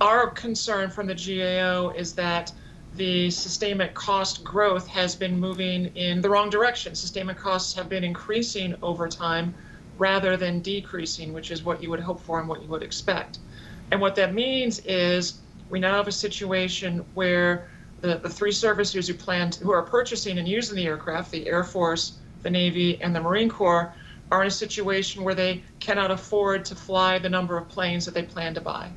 Our 0.00 0.30
concern 0.30 0.90
from 0.90 1.06
the 1.06 1.14
GAO 1.14 1.90
is 1.90 2.14
that 2.14 2.52
the 2.94 3.30
sustainment 3.30 3.94
cost 3.94 4.42
growth 4.42 4.86
has 4.88 5.14
been 5.14 5.38
moving 5.38 5.94
in 5.94 6.20
the 6.20 6.28
wrong 6.28 6.50
direction. 6.50 6.94
Sustainment 6.94 7.38
costs 7.38 7.74
have 7.74 7.88
been 7.88 8.02
increasing 8.02 8.74
over 8.82 9.08
time 9.08 9.54
rather 9.98 10.36
than 10.36 10.60
decreasing, 10.60 11.32
which 11.32 11.50
is 11.50 11.62
what 11.62 11.82
you 11.82 11.90
would 11.90 12.00
hope 12.00 12.20
for 12.20 12.40
and 12.40 12.48
what 12.48 12.62
you 12.62 12.68
would 12.68 12.82
expect. 12.82 13.38
And 13.92 14.00
what 14.00 14.16
that 14.16 14.32
means 14.32 14.78
is 14.86 15.34
we 15.68 15.78
now 15.78 15.96
have 15.96 16.08
a 16.08 16.12
situation 16.12 17.04
where 17.12 17.68
the, 18.00 18.16
the 18.16 18.28
three 18.28 18.50
services 18.50 19.06
who 19.06 19.12
plan 19.12 19.52
who 19.62 19.70
are 19.70 19.82
purchasing 19.82 20.38
and 20.38 20.48
using 20.48 20.76
the 20.76 20.86
aircraft, 20.86 21.30
the 21.30 21.46
Air 21.46 21.62
Force, 21.62 22.16
the 22.42 22.48
Navy, 22.48 23.00
and 23.02 23.14
the 23.14 23.20
Marine 23.20 23.50
Corps, 23.50 23.92
are 24.30 24.40
in 24.40 24.48
a 24.48 24.50
situation 24.50 25.22
where 25.22 25.34
they 25.34 25.62
cannot 25.78 26.10
afford 26.10 26.64
to 26.64 26.74
fly 26.74 27.18
the 27.18 27.28
number 27.28 27.58
of 27.58 27.68
planes 27.68 28.06
that 28.06 28.14
they 28.14 28.22
plan 28.22 28.54
to 28.54 28.62
buy. 28.62 28.90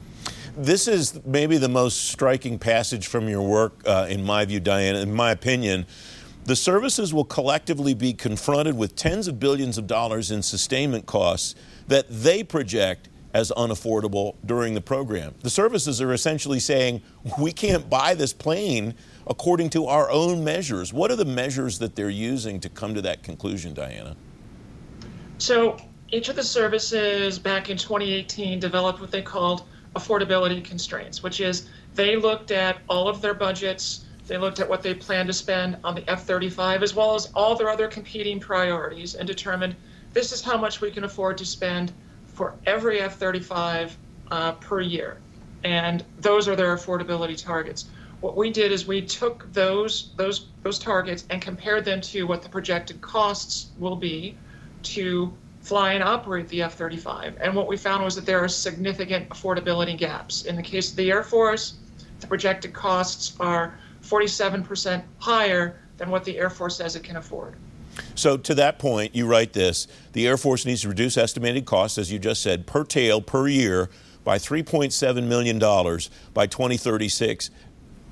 This 0.55 0.87
is 0.87 1.19
maybe 1.25 1.57
the 1.57 1.67
most 1.67 2.05
striking 2.05 2.57
passage 2.57 3.07
from 3.07 3.27
your 3.27 3.41
work, 3.41 3.81
uh, 3.85 4.07
in 4.09 4.23
my 4.23 4.45
view, 4.45 4.61
Diana. 4.61 4.99
In 4.99 5.13
my 5.13 5.31
opinion, 5.31 5.85
the 6.45 6.55
services 6.55 7.13
will 7.13 7.25
collectively 7.25 7.93
be 7.93 8.13
confronted 8.13 8.77
with 8.77 8.95
tens 8.95 9.27
of 9.27 9.41
billions 9.41 9.77
of 9.77 9.87
dollars 9.87 10.31
in 10.31 10.41
sustainment 10.41 11.05
costs 11.05 11.53
that 11.89 12.05
they 12.09 12.43
project 12.45 13.09
as 13.35 13.51
unaffordable 13.57 14.33
during 14.45 14.73
the 14.73 14.81
program. 14.81 15.35
The 15.41 15.49
services 15.49 16.01
are 16.01 16.13
essentially 16.13 16.61
saying, 16.61 17.01
we 17.37 17.51
can't 17.51 17.89
buy 17.89 18.13
this 18.13 18.31
plane 18.31 18.93
according 19.27 19.71
to 19.71 19.87
our 19.87 20.09
own 20.09 20.41
measures. 20.41 20.93
What 20.93 21.11
are 21.11 21.17
the 21.17 21.25
measures 21.25 21.77
that 21.79 21.97
they're 21.97 22.09
using 22.09 22.61
to 22.61 22.69
come 22.69 22.95
to 22.95 23.01
that 23.01 23.23
conclusion, 23.23 23.73
Diana? 23.73 24.15
So, 25.37 25.77
each 26.11 26.29
of 26.29 26.37
the 26.37 26.43
services 26.43 27.37
back 27.37 27.69
in 27.69 27.75
2018 27.75 28.57
developed 28.57 29.01
what 29.01 29.11
they 29.11 29.21
called 29.21 29.63
affordability 29.97 30.63
constraints, 30.63 31.21
which 31.21 31.41
is 31.41 31.67
they 31.93 32.15
looked 32.15 32.51
at 32.51 32.77
all 32.87 33.09
of 33.09 33.21
their 33.21 33.33
budgets, 33.33 34.05
they 34.27 34.37
looked 34.37 34.61
at 34.61 34.69
what 34.69 34.81
they 34.81 34.93
planned 34.93 35.27
to 35.27 35.33
spend 35.33 35.75
on 35.83 35.93
the 35.93 36.09
F 36.09 36.23
35, 36.23 36.83
as 36.83 36.95
well 36.95 37.15
as 37.15 37.29
all 37.35 37.53
their 37.57 37.69
other 37.69 37.89
competing 37.89 38.39
priorities, 38.39 39.15
and 39.15 39.27
determined 39.27 39.75
this 40.13 40.31
is 40.31 40.41
how 40.41 40.55
much 40.57 40.79
we 40.79 40.89
can 40.89 41.03
afford 41.03 41.37
to 41.39 41.45
spend 41.45 41.91
for 42.35 42.55
every 42.65 42.99
F 42.99 43.17
35 43.17 43.97
uh, 44.29 44.51
per 44.53 44.81
year. 44.81 45.17
And 45.63 46.03
those 46.19 46.47
are 46.47 46.55
their 46.55 46.75
affordability 46.75 47.41
targets. 47.41 47.85
What 48.21 48.37
we 48.37 48.51
did 48.51 48.71
is 48.71 48.85
we 48.85 49.01
took 49.01 49.51
those, 49.53 50.11
those, 50.15 50.47
those 50.61 50.77
targets 50.77 51.25
and 51.29 51.41
compared 51.41 51.85
them 51.85 52.01
to 52.01 52.23
what 52.23 52.41
the 52.41 52.49
projected 52.49 53.01
costs 53.01 53.71
will 53.79 53.95
be 53.95 54.37
to 54.83 55.33
fly 55.61 55.93
and 55.93 56.03
operate 56.03 56.47
the 56.49 56.61
F 56.61 56.75
35. 56.75 57.37
And 57.39 57.55
what 57.55 57.67
we 57.67 57.77
found 57.77 58.03
was 58.03 58.15
that 58.15 58.25
there 58.25 58.43
are 58.43 58.47
significant 58.47 59.29
affordability 59.29 59.97
gaps. 59.97 60.45
In 60.45 60.55
the 60.55 60.61
case 60.61 60.91
of 60.91 60.97
the 60.97 61.09
Air 61.11 61.23
Force, 61.23 61.75
the 62.19 62.27
projected 62.27 62.73
costs 62.73 63.35
are 63.39 63.77
47% 64.03 65.03
higher 65.19 65.79
than 65.97 66.09
what 66.09 66.23
the 66.23 66.37
Air 66.37 66.49
Force 66.49 66.77
says 66.77 66.95
it 66.95 67.03
can 67.03 67.15
afford. 67.15 67.55
So, 68.15 68.37
to 68.37 68.55
that 68.55 68.79
point, 68.79 69.13
you 69.13 69.27
write 69.27 69.53
this 69.53 69.87
the 70.13 70.27
Air 70.27 70.37
Force 70.37 70.65
needs 70.65 70.81
to 70.81 70.89
reduce 70.89 71.17
estimated 71.17 71.65
costs, 71.65 71.97
as 71.97 72.11
you 72.11 72.17
just 72.17 72.41
said, 72.41 72.65
per 72.65 72.83
tail 72.83 73.21
per 73.21 73.47
year 73.47 73.89
by 74.23 74.37
$3.7 74.37 75.23
million 75.27 75.59
by 76.33 76.47
2036. 76.47 77.51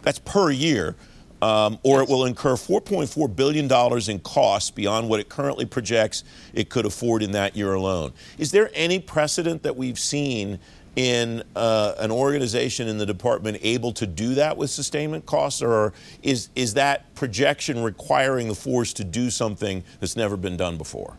That's 0.03 0.19
per 0.19 0.51
year. 0.51 0.95
Um, 1.41 1.77
or 1.83 2.01
it 2.01 2.07
will 2.07 2.23
incur 2.23 2.53
$4.4 2.53 3.35
billion 3.35 3.69
in 4.09 4.19
costs 4.21 4.71
beyond 4.71 5.09
what 5.09 5.19
it 5.19 5.27
currently 5.27 5.65
projects 5.65 6.23
it 6.53 6.69
could 6.69 6.85
afford 6.85 7.21
in 7.21 7.33
that 7.33 7.57
year 7.57 7.73
alone. 7.73 8.13
Is 8.37 8.51
there 8.51 8.71
any 8.73 8.97
precedent 8.97 9.63
that 9.63 9.75
we've 9.75 9.99
seen 9.99 10.59
in 10.95 11.43
uh, 11.55 11.93
an 11.97 12.11
organization 12.11 12.87
in 12.87 12.97
the 12.97 13.05
department 13.05 13.57
able 13.61 13.91
to 13.93 14.05
do 14.05 14.35
that 14.35 14.55
with 14.55 14.69
sustainment 14.69 15.25
costs, 15.25 15.61
or 15.61 15.93
is, 16.21 16.49
is 16.55 16.75
that 16.75 17.13
projection 17.15 17.81
requiring 17.81 18.47
the 18.47 18.55
force 18.55 18.93
to 18.93 19.03
do 19.03 19.29
something 19.29 19.83
that's 19.99 20.15
never 20.15 20.37
been 20.37 20.57
done 20.57 20.77
before? 20.77 21.17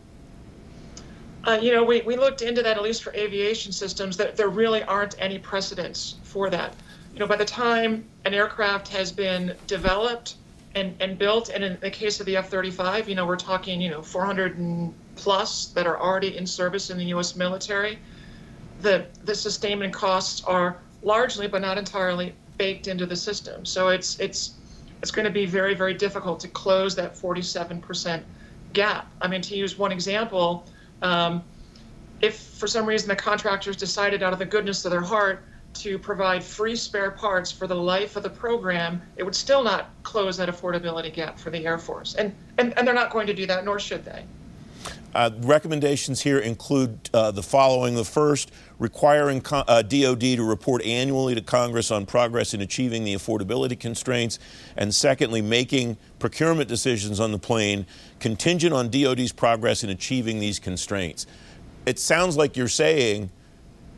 Uh, 1.43 1.59
you 1.61 1.71
know, 1.71 1.83
we, 1.83 2.01
we 2.01 2.15
looked 2.15 2.41
into 2.41 2.63
that, 2.63 2.77
at 2.77 2.83
least 2.83 3.03
for 3.03 3.13
aviation 3.13 3.71
systems, 3.71 4.17
that 4.17 4.35
there 4.35 4.49
really 4.49 4.81
aren't 4.83 5.15
any 5.19 5.37
precedents 5.37 6.15
for 6.23 6.49
that 6.49 6.73
you 7.15 7.19
know, 7.19 7.27
by 7.27 7.37
the 7.37 7.45
time 7.45 8.03
an 8.25 8.33
aircraft 8.33 8.89
has 8.89 9.09
been 9.09 9.55
developed 9.67 10.35
and, 10.75 10.93
and 10.99 11.17
built, 11.17 11.47
and 11.47 11.63
in 11.63 11.77
the 11.79 11.89
case 11.89 12.19
of 12.19 12.25
the 12.25 12.35
F-35, 12.35 13.07
you 13.07 13.15
know, 13.15 13.25
we're 13.25 13.37
talking, 13.37 13.79
you 13.79 13.89
know, 13.89 14.01
400 14.01 14.57
and 14.57 14.93
plus 15.15 15.67
that 15.67 15.87
are 15.87 15.97
already 15.97 16.35
in 16.35 16.45
service 16.45 16.89
in 16.89 16.97
the 16.97 17.05
U.S. 17.05 17.37
military. 17.37 17.97
The 18.85 19.07
the 19.23 19.33
sustainment 19.33 19.93
costs 19.93 20.43
are 20.43 20.77
largely, 21.01 21.47
but 21.47 21.59
not 21.59 21.79
entirely, 21.79 22.35
baked 22.59 22.87
into 22.87 23.07
the 23.07 23.15
system. 23.15 23.65
So 23.65 23.89
it's 23.89 24.19
it's 24.19 24.53
it's 25.01 25.09
going 25.09 25.25
to 25.25 25.31
be 25.31 25.47
very 25.47 25.73
very 25.73 25.95
difficult 25.95 26.39
to 26.41 26.47
close 26.49 26.95
that 26.95 27.15
47% 27.15 28.21
gap. 28.73 29.11
I 29.23 29.27
mean, 29.27 29.41
to 29.41 29.55
use 29.55 29.75
one 29.75 29.91
example, 29.91 30.67
um, 31.01 31.43
if 32.21 32.37
for 32.37 32.67
some 32.67 32.85
reason 32.85 33.09
the 33.09 33.15
contractors 33.15 33.75
decided 33.75 34.21
out 34.21 34.33
of 34.33 34.37
the 34.37 34.45
goodness 34.45 34.85
of 34.85 34.91
their 34.91 35.01
heart 35.01 35.43
to 35.81 35.97
provide 35.97 36.43
free 36.43 36.75
spare 36.75 37.09
parts 37.09 37.51
for 37.51 37.65
the 37.65 37.75
life 37.75 38.15
of 38.15 38.21
the 38.21 38.29
program, 38.29 39.01
it 39.17 39.23
would 39.23 39.35
still 39.35 39.63
not 39.63 39.89
close 40.03 40.37
that 40.37 40.47
affordability 40.47 41.11
gap 41.11 41.39
for 41.39 41.49
the 41.49 41.65
Air 41.65 41.79
Force. 41.79 42.13
And, 42.13 42.35
and, 42.59 42.77
and 42.77 42.87
they're 42.87 42.93
not 42.93 43.09
going 43.09 43.25
to 43.25 43.33
do 43.33 43.47
that, 43.47 43.65
nor 43.65 43.79
should 43.79 44.05
they. 44.05 44.25
Uh, 45.15 45.31
recommendations 45.43 46.21
here 46.21 46.39
include 46.39 47.09
uh, 47.13 47.31
the 47.31 47.41
following. 47.41 47.95
The 47.95 48.03
first, 48.03 48.51
requiring 48.79 49.39
co- 49.39 49.63
uh, 49.65 49.81
DoD 49.81 50.19
to 50.19 50.43
report 50.43 50.83
annually 50.83 51.33
to 51.33 51.41
Congress 51.41 51.89
on 51.89 52.05
progress 52.05 52.53
in 52.53 52.59
achieving 52.59 53.05
the 53.05 53.15
affordability 53.15 53.79
constraints. 53.79 54.39
And 54.75 54.93
secondly, 54.93 55.41
making 55.41 55.95
procurement 56.19 56.67
decisions 56.67 57.21
on 57.21 57.31
the 57.31 57.39
plane 57.39 57.85
contingent 58.19 58.73
on 58.73 58.89
DoD's 58.89 59.31
progress 59.31 59.85
in 59.85 59.89
achieving 59.89 60.41
these 60.41 60.59
constraints. 60.59 61.25
It 61.85 61.97
sounds 61.97 62.35
like 62.35 62.57
you're 62.57 62.67
saying 62.67 63.29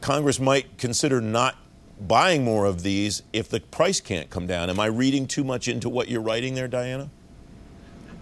Congress 0.02 0.40
might 0.40 0.78
consider 0.78 1.20
not 1.20 1.56
buying 2.00 2.44
more 2.44 2.66
of 2.66 2.84
these 2.84 3.24
if 3.34 3.50
the 3.50 3.60
price 3.60 4.00
can't 4.00 4.30
come 4.30 4.46
down. 4.46 4.70
Am 4.70 4.80
I 4.80 4.86
reading 4.86 5.26
too 5.26 5.44
much 5.44 5.68
into 5.68 5.90
what 5.90 6.10
you're 6.10 6.22
writing 6.22 6.54
there, 6.54 6.68
Diana? 6.68 7.10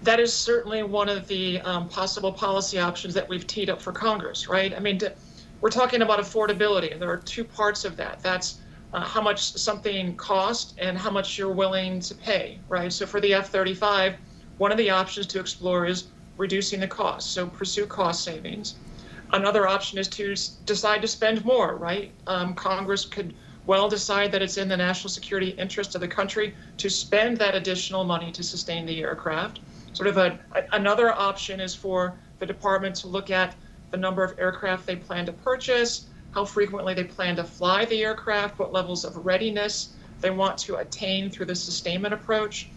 That 0.06 0.20
is 0.20 0.32
certainly 0.32 0.84
one 0.84 1.10
of 1.10 1.28
the 1.28 1.60
um, 1.62 1.90
possible 1.90 2.32
policy 2.32 2.78
options 2.78 3.16
that 3.16 3.28
we've 3.28 3.48
teed 3.48 3.72
up 3.72 3.82
for 3.82 3.92
Congress, 3.92 4.48
right? 4.48 4.72
I 4.72 4.80
mean, 4.80 5.00
we're 5.62 5.72
talking 5.72 6.04
about 6.04 6.20
affordability, 6.20 6.94
and 6.94 7.02
there 7.02 7.10
are 7.10 7.18
two 7.18 7.44
parts 7.44 7.86
of 7.86 7.98
that. 7.98 8.22
That's 8.22 8.60
uh, 8.94 9.00
how 9.00 9.20
much 9.20 9.54
something 9.54 10.16
costs 10.16 10.76
and 10.78 10.96
how 10.96 11.10
much 11.10 11.40
you're 11.40 11.52
willing 11.52 12.02
to 12.02 12.14
pay, 12.14 12.60
right? 12.70 12.94
So 12.94 13.08
for 13.08 13.20
the 13.20 13.34
F 13.34 13.50
35, 13.50 14.18
one 14.60 14.72
of 14.72 14.78
the 14.78 14.92
options 14.92 15.26
to 15.26 15.40
explore 15.40 15.88
is 15.88 16.06
reducing 16.38 16.80
the 16.80 16.88
cost, 16.88 17.32
so 17.32 17.48
pursue 17.48 17.88
cost 17.88 18.24
savings. 18.24 18.76
Another 19.34 19.68
option 19.68 19.98
is 19.98 20.08
to 20.10 20.36
decide 20.66 21.02
to 21.02 21.08
spend 21.08 21.44
more, 21.44 21.78
right? 21.78 22.12
Um, 22.28 22.54
Congress 22.54 23.06
could 23.06 23.34
well 23.66 23.90
decide 23.90 24.32
that 24.34 24.44
it's 24.44 24.58
in 24.58 24.68
the 24.68 24.78
national 24.78 25.10
security 25.10 25.50
interest 25.58 25.96
of 25.96 26.02
the 26.02 26.08
country 26.08 26.54
to 26.78 26.92
spend 26.92 27.38
that 27.38 27.56
additional 27.56 28.04
money 28.04 28.32
to 28.34 28.44
sustain 28.44 28.86
the 28.86 29.02
aircraft. 29.02 29.62
Sort 29.96 30.10
of 30.10 30.18
a, 30.18 30.38
a, 30.54 30.64
another 30.74 31.14
option 31.14 31.62
is 31.62 31.74
for 31.74 32.20
the 32.40 32.46
department 32.46 32.96
to 32.98 33.08
look 33.08 33.32
at 33.32 33.56
the 33.92 33.98
number 33.98 34.26
of 34.26 34.38
aircraft 34.38 34.86
they 34.86 34.98
plan 34.98 35.26
to 35.26 35.32
purchase, 35.32 36.08
how 36.32 36.44
frequently 36.44 36.94
they 36.94 37.06
plan 37.06 37.38
to 37.38 37.46
fly 37.46 37.86
the 37.86 38.04
aircraft, 38.04 38.60
what 38.60 38.74
levels 38.74 39.06
of 39.06 39.26
readiness 39.26 39.94
they 40.20 40.32
want 40.32 40.58
to 40.58 40.76
attain 40.76 41.30
through 41.30 41.46
the 41.46 41.56
sustainment 41.56 42.14
approach. 42.14 42.70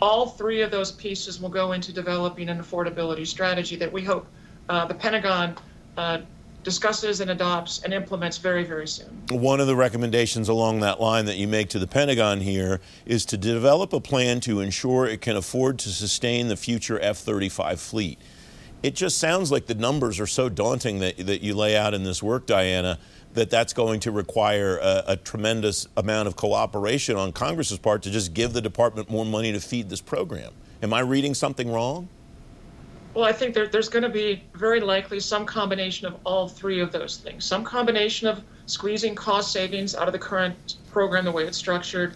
All 0.00 0.28
three 0.28 0.62
of 0.62 0.70
those 0.70 0.92
pieces 0.92 1.40
will 1.40 1.48
go 1.48 1.72
into 1.72 1.92
developing 1.92 2.48
an 2.48 2.60
affordability 2.60 3.26
strategy 3.26 3.74
that 3.74 3.92
we 3.92 4.04
hope 4.04 4.28
uh, 4.68 4.86
the 4.86 4.94
Pentagon 4.94 5.56
uh, 5.96 6.18
discusses 6.62 7.20
and 7.20 7.30
adopts 7.30 7.82
and 7.82 7.94
implements 7.94 8.38
very, 8.38 8.64
very 8.64 8.86
soon. 8.86 9.22
One 9.30 9.60
of 9.60 9.66
the 9.66 9.76
recommendations 9.76 10.48
along 10.48 10.80
that 10.80 11.00
line 11.00 11.24
that 11.26 11.36
you 11.36 11.48
make 11.48 11.68
to 11.70 11.78
the 11.78 11.86
Pentagon 11.86 12.40
here 12.40 12.80
is 13.06 13.24
to 13.26 13.36
develop 13.36 13.92
a 13.92 14.00
plan 14.00 14.40
to 14.40 14.60
ensure 14.60 15.06
it 15.06 15.20
can 15.20 15.36
afford 15.36 15.78
to 15.80 15.88
sustain 15.88 16.48
the 16.48 16.56
future 16.56 16.98
F 17.00 17.18
35 17.18 17.80
fleet. 17.80 18.18
It 18.82 18.94
just 18.94 19.18
sounds 19.18 19.52
like 19.52 19.66
the 19.66 19.74
numbers 19.74 20.20
are 20.20 20.26
so 20.26 20.48
daunting 20.48 21.00
that, 21.00 21.18
that 21.18 21.42
you 21.42 21.54
lay 21.54 21.76
out 21.76 21.92
in 21.92 22.04
this 22.04 22.22
work, 22.22 22.46
Diana, 22.46 22.98
that 23.34 23.50
that's 23.50 23.72
going 23.72 24.00
to 24.00 24.10
require 24.10 24.78
a, 24.78 25.04
a 25.08 25.16
tremendous 25.16 25.86
amount 25.96 26.28
of 26.28 26.36
cooperation 26.36 27.16
on 27.16 27.32
Congress's 27.32 27.78
part 27.78 28.02
to 28.02 28.10
just 28.10 28.34
give 28.34 28.52
the 28.52 28.60
department 28.60 29.10
more 29.10 29.24
money 29.24 29.52
to 29.52 29.60
feed 29.60 29.88
this 29.88 30.00
program. 30.00 30.52
Am 30.82 30.92
I 30.94 31.00
reading 31.00 31.34
something 31.34 31.70
wrong? 31.70 32.08
Well, 33.14 33.24
I 33.24 33.32
think 33.32 33.54
there, 33.54 33.66
there's 33.66 33.88
going 33.88 34.04
to 34.04 34.08
be 34.08 34.44
very 34.54 34.80
likely 34.80 35.18
some 35.18 35.44
combination 35.44 36.06
of 36.06 36.14
all 36.24 36.48
three 36.48 36.80
of 36.80 36.92
those 36.92 37.16
things. 37.16 37.44
Some 37.44 37.64
combination 37.64 38.28
of 38.28 38.42
squeezing 38.66 39.16
cost 39.16 39.52
savings 39.52 39.96
out 39.96 40.06
of 40.06 40.12
the 40.12 40.18
current 40.18 40.76
program 40.92 41.24
the 41.24 41.32
way 41.32 41.44
it's 41.44 41.58
structured. 41.58 42.14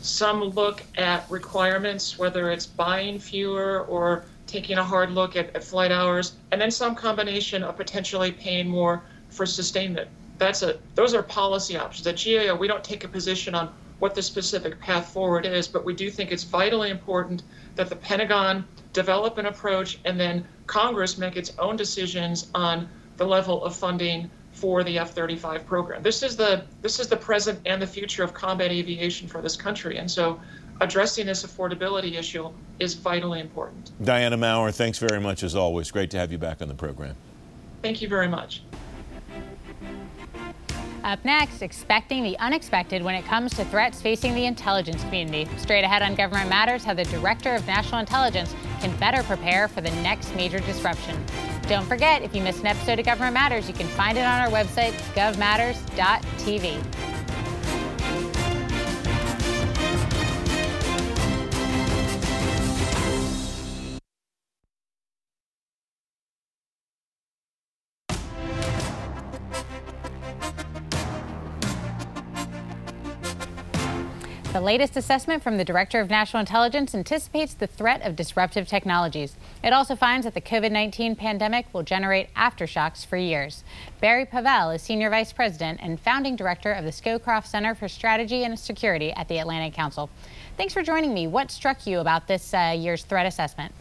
Some 0.00 0.42
look 0.42 0.82
at 0.98 1.24
requirements, 1.30 2.18
whether 2.18 2.50
it's 2.50 2.66
buying 2.66 3.18
fewer 3.18 3.84
or 3.86 4.26
taking 4.46 4.76
a 4.76 4.84
hard 4.84 5.12
look 5.12 5.34
at, 5.34 5.54
at 5.56 5.64
flight 5.64 5.90
hours, 5.90 6.34
and 6.52 6.60
then 6.60 6.70
some 6.70 6.94
combination 6.94 7.62
of 7.62 7.76
potentially 7.78 8.30
paying 8.30 8.68
more 8.68 9.02
for 9.30 9.46
sustainment. 9.46 10.08
That's 10.36 10.62
a 10.62 10.78
those 10.94 11.14
are 11.14 11.22
policy 11.22 11.76
options. 11.78 12.06
At 12.06 12.22
GAO, 12.22 12.54
we 12.54 12.68
don't 12.68 12.84
take 12.84 13.04
a 13.04 13.08
position 13.08 13.54
on 13.54 13.72
what 13.98 14.14
the 14.14 14.22
specific 14.22 14.80
path 14.80 15.12
forward 15.12 15.46
is, 15.46 15.68
but 15.68 15.84
we 15.84 15.94
do 15.94 16.10
think 16.10 16.32
it's 16.32 16.44
vitally 16.44 16.90
important 16.90 17.42
that 17.76 17.88
the 17.88 17.96
Pentagon 17.96 18.64
develop 18.92 19.38
an 19.38 19.46
approach, 19.46 19.98
and 20.04 20.18
then 20.18 20.44
Congress 20.66 21.18
make 21.18 21.36
its 21.36 21.52
own 21.58 21.76
decisions 21.76 22.50
on 22.54 22.88
the 23.16 23.24
level 23.24 23.64
of 23.64 23.74
funding 23.74 24.30
for 24.52 24.84
the 24.84 24.98
F-35 24.98 25.66
program. 25.66 26.02
This 26.02 26.22
is 26.22 26.36
the 26.36 26.64
this 26.80 27.00
is 27.00 27.08
the 27.08 27.16
present 27.16 27.60
and 27.66 27.82
the 27.82 27.86
future 27.86 28.22
of 28.22 28.32
combat 28.32 28.70
aviation 28.70 29.26
for 29.26 29.42
this 29.42 29.56
country, 29.56 29.98
and 29.98 30.10
so 30.10 30.40
addressing 30.80 31.26
this 31.26 31.44
affordability 31.44 32.14
issue 32.14 32.50
is 32.78 32.94
vitally 32.94 33.40
important. 33.40 33.90
Diana 34.02 34.36
Maurer, 34.36 34.72
thanks 34.72 34.98
very 34.98 35.20
much 35.20 35.42
as 35.42 35.54
always. 35.54 35.90
Great 35.90 36.10
to 36.10 36.18
have 36.18 36.32
you 36.32 36.38
back 36.38 36.62
on 36.62 36.68
the 36.68 36.74
program. 36.74 37.16
Thank 37.82 38.00
you 38.00 38.08
very 38.08 38.28
much. 38.28 38.62
Up 41.04 41.22
next, 41.22 41.60
expecting 41.60 42.22
the 42.22 42.38
unexpected 42.38 43.02
when 43.02 43.14
it 43.14 43.26
comes 43.26 43.52
to 43.56 43.64
threats 43.66 44.00
facing 44.00 44.34
the 44.34 44.46
intelligence 44.46 45.04
community. 45.04 45.46
Straight 45.58 45.84
ahead 45.84 46.00
on 46.00 46.14
Government 46.14 46.48
Matters, 46.48 46.82
how 46.82 46.94
the 46.94 47.04
Director 47.04 47.54
of 47.54 47.66
National 47.66 48.00
Intelligence 48.00 48.54
can 48.80 48.96
better 48.96 49.22
prepare 49.22 49.68
for 49.68 49.82
the 49.82 49.90
next 49.96 50.34
major 50.34 50.60
disruption. 50.60 51.22
Don't 51.68 51.86
forget, 51.86 52.22
if 52.22 52.34
you 52.34 52.42
missed 52.42 52.60
an 52.60 52.68
episode 52.68 52.98
of 52.98 53.04
Government 53.04 53.34
Matters, 53.34 53.68
you 53.68 53.74
can 53.74 53.86
find 53.88 54.16
it 54.16 54.22
on 54.22 54.40
our 54.40 54.48
website, 54.48 54.92
govmatters.tv. 55.14 57.13
latest 74.64 74.96
assessment 74.96 75.42
from 75.42 75.58
the 75.58 75.64
Director 75.64 76.00
of 76.00 76.08
National 76.08 76.40
Intelligence 76.40 76.94
anticipates 76.94 77.52
the 77.52 77.66
threat 77.66 78.00
of 78.00 78.16
disruptive 78.16 78.66
technologies. 78.66 79.36
It 79.62 79.74
also 79.74 79.94
finds 79.94 80.24
that 80.24 80.32
the 80.32 80.40
COVID 80.40 80.72
19 80.72 81.16
pandemic 81.16 81.66
will 81.72 81.82
generate 81.82 82.32
aftershocks 82.34 83.04
for 83.04 83.18
years. 83.18 83.62
Barry 84.00 84.24
Pavel 84.24 84.70
is 84.70 84.80
Senior 84.80 85.10
Vice 85.10 85.34
President 85.34 85.80
and 85.82 86.00
Founding 86.00 86.34
Director 86.34 86.72
of 86.72 86.84
the 86.84 86.90
Scowcroft 86.90 87.46
Center 87.46 87.74
for 87.74 87.88
Strategy 87.88 88.44
and 88.44 88.58
Security 88.58 89.12
at 89.12 89.28
the 89.28 89.38
Atlantic 89.38 89.74
Council. 89.74 90.08
Thanks 90.56 90.72
for 90.72 90.82
joining 90.82 91.12
me. 91.12 91.26
What 91.26 91.50
struck 91.50 91.86
you 91.86 92.00
about 92.00 92.26
this 92.26 92.54
uh, 92.54 92.74
year's 92.76 93.04
threat 93.04 93.26
assessment? 93.26 93.72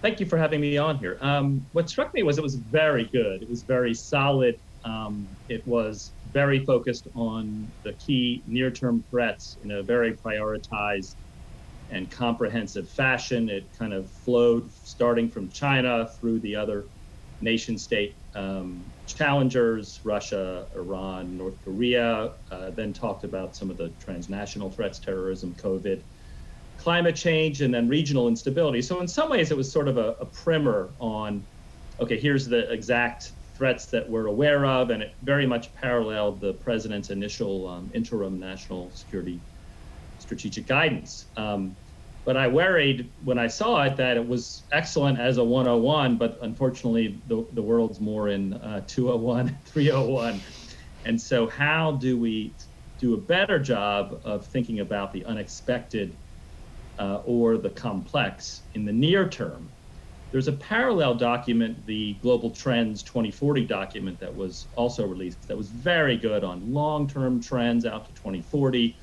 Thank 0.00 0.20
you 0.20 0.26
for 0.26 0.38
having 0.38 0.62
me 0.62 0.78
on 0.78 0.96
here. 0.96 1.18
Um, 1.20 1.64
what 1.72 1.90
struck 1.90 2.14
me 2.14 2.22
was 2.22 2.38
it 2.38 2.42
was 2.42 2.54
very 2.54 3.04
good. 3.04 3.42
It 3.42 3.50
was 3.50 3.62
very 3.62 3.92
solid. 3.92 4.58
Um, 4.84 5.26
it 5.48 5.66
was 5.66 6.12
very 6.32 6.64
focused 6.64 7.08
on 7.14 7.72
the 7.84 7.94
key 7.94 8.42
near 8.46 8.70
term 8.70 9.04
threats 9.10 9.56
in 9.64 9.70
a 9.72 9.82
very 9.82 10.12
prioritized 10.12 11.16
and 11.90 12.10
comprehensive 12.10 12.88
fashion. 12.90 13.48
It 13.48 13.66
kind 13.78 13.92
of 13.92 14.10
flowed 14.10 14.70
starting 14.72 15.30
from 15.30 15.48
China 15.48 16.08
through 16.20 16.40
the 16.40 16.54
other 16.54 16.84
nation 17.40 17.78
state 17.78 18.16
um, 18.34 18.84
challengers 19.06 20.00
Russia, 20.04 20.66
Iran, 20.74 21.36
North 21.36 21.62
Korea, 21.64 22.32
uh, 22.50 22.70
then 22.70 22.92
talked 22.92 23.24
about 23.24 23.54
some 23.54 23.70
of 23.70 23.76
the 23.76 23.90
transnational 24.00 24.70
threats, 24.70 24.98
terrorism, 24.98 25.54
COVID, 25.54 26.02
climate 26.78 27.14
change, 27.14 27.60
and 27.60 27.72
then 27.72 27.88
regional 27.88 28.28
instability. 28.28 28.82
So, 28.82 29.00
in 29.00 29.08
some 29.08 29.30
ways, 29.30 29.50
it 29.50 29.56
was 29.56 29.70
sort 29.70 29.88
of 29.88 29.98
a, 29.98 30.16
a 30.20 30.26
primer 30.26 30.90
on 30.98 31.46
okay, 32.00 32.18
here's 32.18 32.48
the 32.48 32.70
exact 32.72 33.32
threats 33.54 33.86
that 33.86 34.08
we're 34.08 34.26
aware 34.26 34.66
of, 34.66 34.90
and 34.90 35.02
it 35.02 35.14
very 35.22 35.46
much 35.46 35.72
paralleled 35.74 36.40
the 36.40 36.54
president's 36.54 37.10
initial 37.10 37.68
um, 37.68 37.90
interim 37.94 38.38
national 38.38 38.90
security 38.90 39.40
strategic 40.18 40.66
guidance. 40.66 41.26
Um, 41.36 41.76
but 42.24 42.36
I 42.36 42.48
worried 42.48 43.12
when 43.22 43.38
I 43.38 43.46
saw 43.46 43.82
it 43.82 43.96
that 43.96 44.16
it 44.16 44.26
was 44.26 44.62
excellent 44.72 45.20
as 45.20 45.36
a 45.36 45.44
101, 45.44 46.16
but 46.16 46.38
unfortunately 46.42 47.22
the, 47.26 47.46
the 47.52 47.62
world's 47.62 48.00
more 48.00 48.30
in 48.30 48.54
uh, 48.54 48.82
201, 48.86 49.56
301. 49.64 50.40
And 51.04 51.20
so, 51.20 51.46
how 51.46 51.92
do 51.92 52.18
we 52.18 52.54
do 52.98 53.14
a 53.14 53.18
better 53.18 53.58
job 53.58 54.20
of 54.24 54.46
thinking 54.46 54.80
about 54.80 55.12
the 55.12 55.24
unexpected 55.26 56.16
uh, 56.98 57.16
or 57.26 57.58
the 57.58 57.70
complex 57.70 58.62
in 58.72 58.84
the 58.84 58.92
near 58.92 59.28
term 59.28 59.68
there's 60.34 60.48
a 60.48 60.52
parallel 60.52 61.14
document, 61.14 61.86
the 61.86 62.14
Global 62.14 62.50
Trends 62.50 63.04
2040 63.04 63.66
document 63.66 64.18
that 64.18 64.34
was 64.34 64.66
also 64.74 65.06
released 65.06 65.46
that 65.46 65.56
was 65.56 65.68
very 65.68 66.16
good 66.16 66.42
on 66.42 66.74
long 66.74 67.06
term 67.06 67.40
trends 67.40 67.86
out 67.86 68.06
to 68.06 68.12
2040. 68.14 68.96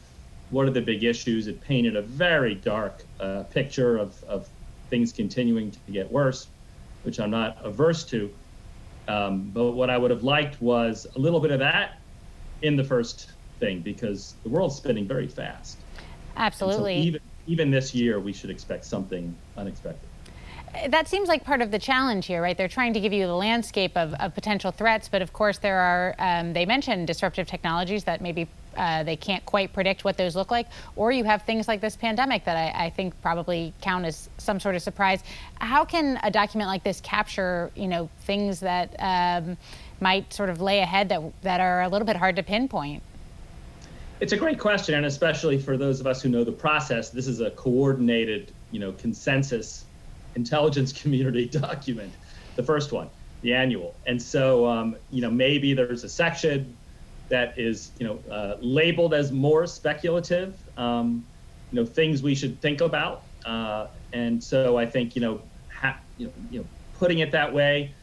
What 0.49 0.67
are 0.67 0.71
the 0.71 0.81
big 0.81 1.05
issues? 1.05 1.47
It 1.47 1.61
painted 1.61 1.95
a 1.95 2.01
very 2.01 2.55
dark 2.55 3.05
uh, 3.21 3.43
picture 3.43 3.95
of, 3.95 4.21
of 4.25 4.49
things 4.89 5.13
continuing 5.13 5.71
to 5.71 5.79
get 5.89 6.11
worse, 6.11 6.49
which 7.03 7.17
I'm 7.17 7.31
not 7.31 7.57
averse 7.63 8.03
to. 8.07 8.29
Um, 9.07 9.51
but 9.53 9.71
what 9.71 9.89
I 9.89 9.97
would 9.97 10.11
have 10.11 10.23
liked 10.23 10.61
was 10.61 11.07
a 11.15 11.19
little 11.19 11.39
bit 11.39 11.51
of 11.51 11.59
that 11.59 12.01
in 12.61 12.75
the 12.75 12.83
first 12.83 13.31
thing 13.61 13.79
because 13.79 14.35
the 14.43 14.49
world's 14.49 14.75
spinning 14.75 15.07
very 15.07 15.29
fast. 15.29 15.77
Absolutely. 16.35 17.01
So 17.01 17.07
even, 17.07 17.21
even 17.47 17.71
this 17.71 17.95
year, 17.95 18.19
we 18.19 18.33
should 18.33 18.49
expect 18.49 18.83
something 18.83 19.33
unexpected 19.55 20.10
that 20.89 21.07
seems 21.07 21.27
like 21.27 21.43
part 21.43 21.61
of 21.61 21.71
the 21.71 21.79
challenge 21.79 22.25
here, 22.25 22.41
right? 22.41 22.57
They're 22.57 22.67
trying 22.67 22.93
to 22.93 22.99
give 22.99 23.13
you 23.13 23.27
the 23.27 23.35
landscape 23.35 23.97
of, 23.97 24.13
of 24.15 24.33
potential 24.33 24.71
threats, 24.71 25.09
but 25.09 25.21
of 25.21 25.33
course 25.33 25.57
there 25.57 25.79
are, 25.79 26.15
um, 26.19 26.53
they 26.53 26.65
mentioned 26.65 27.07
disruptive 27.07 27.47
technologies 27.47 28.03
that 28.05 28.21
maybe 28.21 28.47
uh, 28.77 29.03
they 29.03 29.17
can't 29.17 29.45
quite 29.45 29.73
predict 29.73 30.05
what 30.05 30.15
those 30.17 30.35
look 30.35 30.49
like, 30.49 30.67
or 30.95 31.11
you 31.11 31.25
have 31.25 31.41
things 31.43 31.67
like 31.67 31.81
this 31.81 31.97
pandemic 31.97 32.45
that 32.45 32.55
I, 32.55 32.85
I, 32.85 32.89
think 32.89 33.19
probably 33.21 33.73
count 33.81 34.05
as 34.05 34.29
some 34.37 34.61
sort 34.61 34.75
of 34.75 34.81
surprise. 34.81 35.23
How 35.55 35.83
can 35.83 36.17
a 36.23 36.31
document 36.31 36.69
like 36.69 36.83
this 36.83 37.01
capture, 37.01 37.69
you 37.75 37.89
know, 37.89 38.09
things 38.21 38.61
that 38.61 38.95
um, 38.99 39.57
might 39.99 40.31
sort 40.33 40.49
of 40.49 40.61
lay 40.61 40.79
ahead 40.79 41.09
that 41.09 41.21
that 41.41 41.59
are 41.59 41.81
a 41.81 41.89
little 41.89 42.05
bit 42.05 42.15
hard 42.15 42.37
to 42.37 42.43
pinpoint? 42.43 43.03
It's 44.21 44.31
a 44.31 44.37
great 44.37 44.59
question, 44.59 44.95
and 44.95 45.05
especially 45.05 45.57
for 45.57 45.75
those 45.75 45.99
of 45.99 46.07
us 46.07 46.21
who 46.21 46.29
know 46.29 46.45
the 46.45 46.51
process, 46.51 47.09
this 47.09 47.27
is 47.27 47.41
a 47.41 47.51
coordinated, 47.51 48.53
you 48.71 48.79
know, 48.79 48.93
consensus 48.93 49.83
intelligence 50.35 50.93
community 51.01 51.47
document, 51.47 52.17
the 52.55 52.63
first 52.63 52.91
one, 52.91 53.09
the 53.41 53.53
annual. 53.53 53.99
And 54.05 54.21
so, 54.21 54.65
um, 54.67 54.95
you 55.09 55.21
know, 55.21 55.31
maybe 55.31 55.73
there's 55.73 56.03
a 56.03 56.09
section 56.09 56.77
that 57.29 57.53
is, 57.57 57.93
you 57.99 58.05
know, 58.05 58.21
uh, 58.31 58.57
labeled 58.61 59.13
as 59.13 59.31
more 59.31 59.65
speculative, 59.65 60.61
um, 60.77 61.25
you 61.71 61.79
know, 61.79 61.85
things 61.85 62.21
we 62.21 62.35
should 62.35 62.61
think 62.61 62.81
about. 62.81 63.23
Uh, 63.45 63.87
and 64.13 64.43
so 64.43 64.77
I 64.77 64.85
think, 64.85 65.15
you 65.15 65.21
know, 65.21 65.43
ha- 65.71 65.99
you 66.17 66.27
know, 66.27 66.33
you 66.49 66.59
know, 66.59 66.69
putting 66.93 67.19
it 67.19 67.31
that 67.31 67.53
way, 67.53 67.95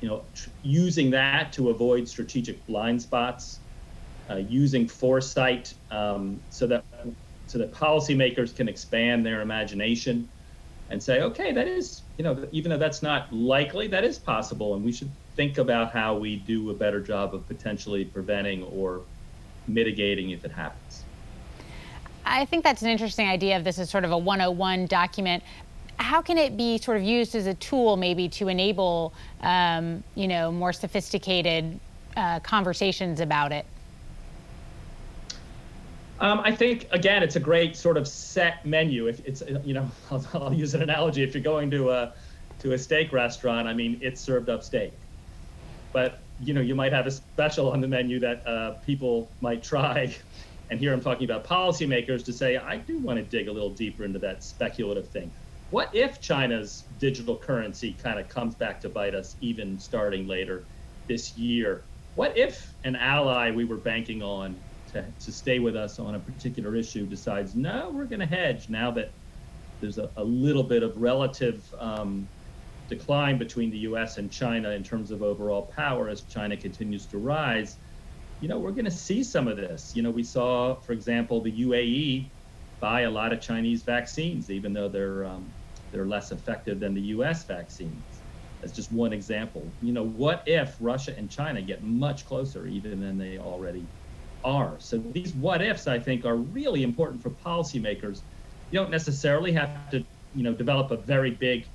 you 0.00 0.08
know, 0.08 0.26
tr- 0.34 0.50
using 0.62 1.10
that 1.10 1.52
to 1.54 1.70
avoid 1.70 2.08
strategic 2.08 2.64
blind 2.66 3.02
spots, 3.02 3.60
uh, 4.30 4.36
using 4.36 4.86
foresight 4.88 5.72
um, 5.90 6.40
so 6.48 6.66
that 6.68 6.84
so 7.46 7.58
that 7.58 7.72
policymakers 7.72 8.54
can 8.54 8.68
expand 8.68 9.26
their 9.26 9.40
imagination 9.40 10.28
and 10.90 11.02
say, 11.02 11.22
okay, 11.22 11.52
that 11.52 11.68
is, 11.68 12.02
you 12.18 12.24
know, 12.24 12.46
even 12.52 12.70
though 12.70 12.78
that's 12.78 13.02
not 13.02 13.32
likely, 13.32 13.86
that 13.86 14.04
is 14.04 14.18
possible, 14.18 14.74
and 14.74 14.84
we 14.84 14.92
should 14.92 15.10
think 15.36 15.58
about 15.58 15.92
how 15.92 16.16
we 16.16 16.36
do 16.36 16.70
a 16.70 16.74
better 16.74 17.00
job 17.00 17.34
of 17.34 17.46
potentially 17.46 18.04
preventing 18.04 18.64
or 18.64 19.02
mitigating 19.68 20.30
if 20.30 20.44
it 20.44 20.50
happens. 20.50 21.04
I 22.26 22.44
think 22.44 22.64
that's 22.64 22.82
an 22.82 22.88
interesting 22.88 23.28
idea 23.28 23.56
of 23.56 23.64
this 23.64 23.78
as 23.78 23.88
sort 23.88 24.04
of 24.04 24.10
a 24.10 24.18
101 24.18 24.86
document. 24.86 25.42
How 25.96 26.20
can 26.20 26.38
it 26.38 26.56
be 26.56 26.78
sort 26.78 26.96
of 26.96 27.02
used 27.02 27.34
as 27.34 27.46
a 27.46 27.54
tool, 27.54 27.96
maybe, 27.96 28.28
to 28.30 28.48
enable, 28.48 29.14
um, 29.42 30.02
you 30.14 30.26
know, 30.26 30.50
more 30.50 30.72
sophisticated 30.72 31.78
uh, 32.16 32.40
conversations 32.40 33.20
about 33.20 33.52
it? 33.52 33.64
Um, 36.20 36.40
I 36.44 36.54
think 36.54 36.86
again, 36.90 37.22
it's 37.22 37.36
a 37.36 37.40
great 37.40 37.76
sort 37.76 37.96
of 37.96 38.06
set 38.06 38.64
menu. 38.66 39.06
If 39.06 39.24
it's 39.26 39.42
you 39.64 39.74
know, 39.74 39.90
I'll, 40.10 40.26
I'll, 40.34 40.54
use 40.54 40.74
an 40.74 40.82
analogy. 40.82 41.22
If 41.22 41.34
you're 41.34 41.42
going 41.42 41.70
to 41.70 41.90
a 41.90 42.12
to 42.60 42.72
a 42.72 42.78
steak 42.78 43.12
restaurant, 43.12 43.66
I 43.66 43.72
mean, 43.72 43.98
it's 44.02 44.20
served 44.20 44.50
up 44.50 44.62
steak, 44.62 44.92
but 45.92 46.18
you 46.42 46.54
know, 46.54 46.60
you 46.60 46.74
might 46.74 46.92
have 46.92 47.06
a 47.06 47.10
special 47.10 47.70
on 47.70 47.80
the 47.80 47.88
menu 47.88 48.18
that 48.20 48.46
uh, 48.46 48.72
people 48.86 49.30
might 49.40 49.62
try. 49.62 50.14
And 50.70 50.78
here 50.78 50.92
I'm 50.92 51.00
talking 51.00 51.24
about 51.24 51.44
policymakers 51.44 52.24
to 52.26 52.32
say, 52.32 52.56
I 52.56 52.76
do 52.76 53.00
want 53.00 53.18
to 53.18 53.24
dig 53.24 53.48
a 53.48 53.52
little 53.52 53.70
deeper 53.70 54.04
into 54.04 54.20
that 54.20 54.44
speculative 54.44 55.08
thing. 55.08 55.28
What 55.72 55.92
if 55.92 56.20
China's 56.20 56.84
digital 57.00 57.36
currency 57.36 57.96
kind 58.00 58.20
of 58.20 58.28
comes 58.28 58.54
back 58.54 58.80
to 58.82 58.88
bite 58.88 59.16
us, 59.16 59.34
even 59.40 59.80
starting 59.80 60.28
later 60.28 60.62
this 61.08 61.36
year? 61.36 61.82
What 62.14 62.38
if 62.38 62.72
an 62.84 62.94
ally 62.94 63.50
we 63.50 63.64
were 63.64 63.78
banking 63.78 64.22
on 64.22 64.54
to, 64.92 65.12
to 65.18 65.32
stay 65.32 65.58
with 65.58 65.76
us 65.76 65.98
on 65.98 66.14
a 66.14 66.20
particular 66.20 66.76
issue 66.76 67.06
decides, 67.06 67.54
no, 67.54 67.90
we're 67.92 68.06
going 68.06 68.20
to 68.20 68.26
hedge 68.26 68.68
now 68.68 68.90
that 68.92 69.12
there's 69.80 69.98
a, 69.98 70.10
a 70.16 70.24
little 70.24 70.62
bit 70.62 70.82
of 70.82 70.96
relative 70.96 71.62
um, 71.78 72.28
decline 72.88 73.38
between 73.38 73.70
the 73.70 73.78
US 73.78 74.18
and 74.18 74.30
China 74.30 74.70
in 74.70 74.82
terms 74.82 75.10
of 75.10 75.22
overall 75.22 75.70
power 75.74 76.08
as 76.08 76.22
China 76.22 76.56
continues 76.56 77.06
to 77.06 77.18
rise, 77.18 77.78
you 78.40 78.48
know, 78.48 78.58
we're 78.58 78.72
going 78.72 78.84
to 78.84 78.90
see 78.90 79.22
some 79.22 79.48
of 79.48 79.56
this. 79.56 79.92
You 79.94 80.02
know, 80.02 80.10
we 80.10 80.22
saw, 80.22 80.80
for 80.80 80.92
example, 80.92 81.42
the 81.42 81.62
UAE 81.62 82.30
buy 82.80 83.02
a 83.02 83.10
lot 83.10 83.32
of 83.32 83.40
Chinese 83.40 83.82
vaccines, 83.82 84.50
even 84.50 84.72
though 84.72 84.88
they're 84.88 85.24
um, 85.24 85.52
they're 85.92 86.06
less 86.06 86.32
effective 86.32 86.80
than 86.80 86.94
the 86.94 87.00
U.S. 87.16 87.44
vaccines. 87.46 88.22
That's 88.60 88.72
just 88.72 88.92
one 88.92 89.12
example. 89.12 89.72
You 89.80 89.92
know, 89.92 90.04
what 90.04 90.42
if 90.46 90.76
Russia 90.80 91.14
and 91.16 91.30
China 91.30 91.62
get 91.62 91.82
much 91.82 92.24
closer, 92.24 92.66
even 92.66 93.00
than 93.00 93.18
they 93.18 93.38
already 93.38 93.86
are. 94.44 94.78
So 94.80 94.98
these 95.12 95.34
what 95.34 95.62
ifs, 95.62 95.86
I 95.86 95.98
think, 95.98 96.24
are 96.24 96.36
really 96.36 96.82
important 96.82 97.22
for 97.22 97.30
policymakers. 97.30 98.20
You 98.70 98.78
don't 98.78 98.90
necessarily 98.90 99.52
have 99.52 99.90
to, 99.90 100.04
you 100.32 100.42
know, 100.44 100.54
develop 100.54 100.90
a 100.90 101.02
very 101.02 101.32
big 101.32 101.66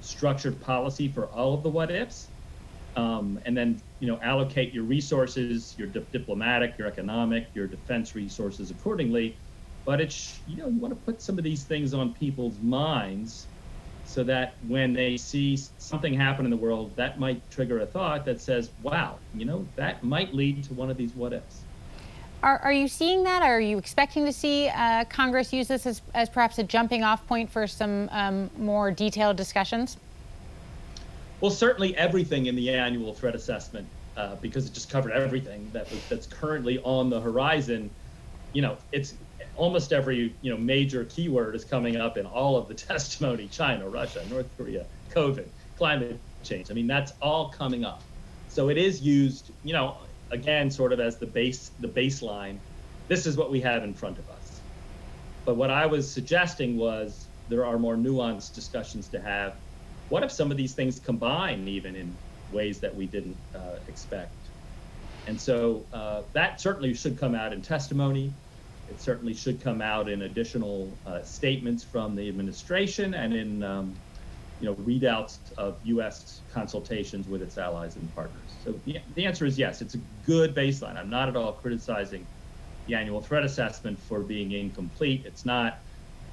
structured 0.00 0.60
policy 0.60 1.12
for 1.12 1.30
all 1.32 1.54
of 1.54 1.62
the 1.62 1.70
what 1.70 1.90
ifs, 1.90 2.32
um, 2.96 3.38
and 3.46 3.56
then 3.56 3.80
you 4.00 4.08
know 4.08 4.18
allocate 4.22 4.72
your 4.72 4.84
resources, 4.84 5.74
your 5.78 5.88
di- 5.88 6.06
diplomatic, 6.12 6.72
your 6.78 6.88
economic, 6.88 7.48
your 7.54 7.68
defense 7.68 8.14
resources 8.14 8.70
accordingly. 8.70 9.38
But 9.86 10.00
it's 10.00 10.42
you 10.46 10.56
know 10.56 10.68
you 10.68 10.80
want 10.80 10.92
to 10.94 11.00
put 11.04 11.22
some 11.22 11.38
of 11.38 11.44
these 11.44 11.66
things 11.66 11.94
on 11.94 12.14
people's 12.14 12.60
minds 12.60 13.48
so 14.02 14.24
that 14.24 14.54
when 14.60 14.92
they 14.92 15.16
see 15.16 15.56
something 15.78 16.12
happen 16.14 16.44
in 16.44 16.50
the 16.50 16.56
world, 16.56 16.96
that 16.96 17.20
might 17.20 17.48
trigger 17.50 17.80
a 17.80 17.86
thought 17.86 18.24
that 18.24 18.40
says, 18.40 18.72
"Wow, 18.80 19.20
you 19.32 19.46
know 19.46 19.72
that 19.76 20.02
might 20.02 20.34
lead 20.34 20.64
to 20.64 20.74
one 20.74 20.90
of 20.90 20.96
these 20.96 21.14
what 21.14 21.32
ifs." 21.32 21.69
Are, 22.42 22.58
are 22.58 22.72
you 22.72 22.88
seeing 22.88 23.24
that? 23.24 23.42
Are 23.42 23.60
you 23.60 23.76
expecting 23.76 24.24
to 24.24 24.32
see 24.32 24.68
uh, 24.68 25.04
Congress 25.04 25.52
use 25.52 25.68
this 25.68 25.86
as, 25.86 26.00
as 26.14 26.30
perhaps 26.30 26.58
a 26.58 26.62
jumping 26.62 27.04
off 27.04 27.26
point 27.26 27.50
for 27.50 27.66
some 27.66 28.08
um, 28.12 28.50
more 28.56 28.90
detailed 28.90 29.36
discussions? 29.36 29.98
Well, 31.40 31.50
certainly 31.50 31.94
everything 31.96 32.46
in 32.46 32.56
the 32.56 32.70
annual 32.70 33.12
threat 33.12 33.34
assessment, 33.34 33.86
uh, 34.16 34.36
because 34.36 34.66
it 34.66 34.72
just 34.72 34.90
covered 34.90 35.12
everything 35.12 35.68
that 35.72 35.90
was, 35.90 36.00
that's 36.08 36.26
currently 36.26 36.78
on 36.80 37.10
the 37.10 37.20
horizon. 37.20 37.90
You 38.54 38.62
know, 38.62 38.78
it's 38.92 39.14
almost 39.56 39.92
every 39.92 40.34
you 40.40 40.50
know 40.50 40.56
major 40.56 41.04
keyword 41.04 41.54
is 41.54 41.64
coming 41.64 41.96
up 41.96 42.16
in 42.16 42.24
all 42.24 42.56
of 42.56 42.68
the 42.68 42.74
testimony: 42.90 43.48
China, 43.48 43.88
Russia, 43.88 44.22
North 44.30 44.48
Korea, 44.56 44.86
COVID, 45.12 45.46
climate 45.76 46.18
change. 46.42 46.70
I 46.70 46.74
mean, 46.74 46.86
that's 46.86 47.12
all 47.20 47.50
coming 47.50 47.84
up. 47.84 48.02
So 48.48 48.68
it 48.68 48.76
is 48.76 49.00
used, 49.00 49.52
you 49.62 49.72
know, 49.72 49.96
again, 50.30 50.70
sort 50.70 50.92
of 50.92 51.00
as 51.00 51.18
the 51.18 51.26
base, 51.26 51.72
the 51.78 51.88
baseline. 51.88 52.60
This 53.08 53.26
is 53.26 53.36
what 53.36 53.50
we 53.50 53.60
have 53.60 53.82
in 53.82 53.94
front 53.94 54.18
of 54.18 54.28
us. 54.28 54.62
But 55.44 55.56
what 55.56 55.70
I 55.70 55.86
was 55.86 56.12
suggesting 56.12 56.76
was 56.76 57.28
there 57.48 57.64
are 57.64 57.78
more 57.78 57.96
nuanced 57.96 58.54
discussions 58.54 59.08
to 59.10 59.20
have. 59.20 59.60
What 60.08 60.22
if 60.22 60.30
some 60.30 60.50
of 60.50 60.56
these 60.56 60.74
things 60.74 61.00
combine 61.00 61.66
even 61.68 61.96
in 61.96 62.18
ways 62.50 62.80
that 62.80 62.94
we 62.94 63.06
didn't 63.06 63.38
uh, 63.54 63.76
expect? 63.88 64.50
And 65.26 65.40
so 65.40 65.88
uh, 65.92 66.22
that 66.34 66.60
certainly 66.60 66.94
should 66.94 67.18
come 67.18 67.34
out 67.34 67.52
in 67.52 67.62
testimony. 67.62 68.36
It 68.88 69.00
certainly 69.00 69.34
should 69.34 69.62
come 69.62 69.80
out 69.80 70.08
in 70.08 70.22
additional 70.22 71.00
uh, 71.06 71.22
statements 71.22 71.84
from 71.84 72.14
the 72.14 72.28
administration 72.28 73.14
and 73.14 73.34
in 73.34 73.62
um, 73.62 74.02
you 74.60 74.66
know, 74.68 74.76
readouts 74.76 75.52
of 75.58 75.80
U.S. 75.84 76.44
consultations 76.52 77.28
with 77.28 77.42
its 77.42 77.58
allies 77.58 77.96
and 77.96 78.14
partners. 78.14 78.58
So 78.62 78.80
the, 78.84 78.98
the 79.14 79.26
answer 79.26 79.46
is 79.46 79.58
yes, 79.58 79.82
it's 79.82 79.94
a 79.94 79.98
good 79.98 80.54
baseline. 80.54 80.96
I'm 80.96 81.10
not 81.10 81.28
at 81.28 81.36
all 81.36 81.54
criticizing 81.54 82.28
the 82.86 82.94
annual 82.94 83.22
threat 83.22 83.44
assessment 83.44 83.98
for 84.00 84.24
being 84.24 84.52
incomplete. 84.52 85.24
It's 85.26 85.46
not 85.46 85.78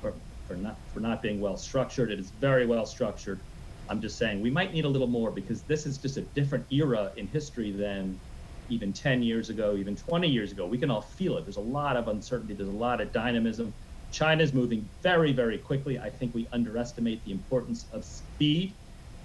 for, 0.02 0.22
for 0.46 0.58
not 0.58 0.82
for 0.90 1.00
not 1.00 1.22
being 1.22 1.40
well 1.40 1.58
structured. 1.58 2.12
It 2.12 2.20
is 2.20 2.32
very 2.32 2.66
well 2.68 2.86
structured. 2.86 3.44
I'm 3.90 4.02
just 4.02 4.18
saying 4.18 4.42
we 4.42 4.52
might 4.52 4.74
need 4.74 4.86
a 4.86 4.90
little 4.90 5.08
more 5.08 5.32
because 5.32 5.66
this 5.66 5.86
is 5.86 5.98
just 6.00 6.18
a 6.18 6.24
different 6.36 6.68
era 6.72 7.14
in 7.16 7.28
history 7.28 7.72
than 7.72 8.22
even 8.70 8.92
10 8.94 9.24
years 9.24 9.50
ago, 9.50 9.78
even 9.78 9.96
20 9.96 10.28
years 10.28 10.52
ago. 10.52 10.68
We 10.68 10.78
can 10.78 10.92
all 10.92 11.02
feel 11.02 11.38
it. 11.38 11.46
There's 11.46 11.58
a 11.58 11.62
lot 11.62 11.96
of 11.96 12.10
uncertainty. 12.10 12.54
There's 12.56 12.70
a 12.70 12.74
lot 12.74 13.00
of 13.00 13.14
dynamism. 13.14 13.74
China 14.12 14.44
is 14.44 14.54
moving 14.54 14.88
very, 15.02 15.32
very 15.32 15.58
quickly. 15.58 16.00
I 16.00 16.10
think 16.10 16.34
we 16.34 16.48
underestimate 16.52 17.24
the 17.26 17.32
importance 17.32 17.86
of 17.92 18.04
speed 18.04 18.74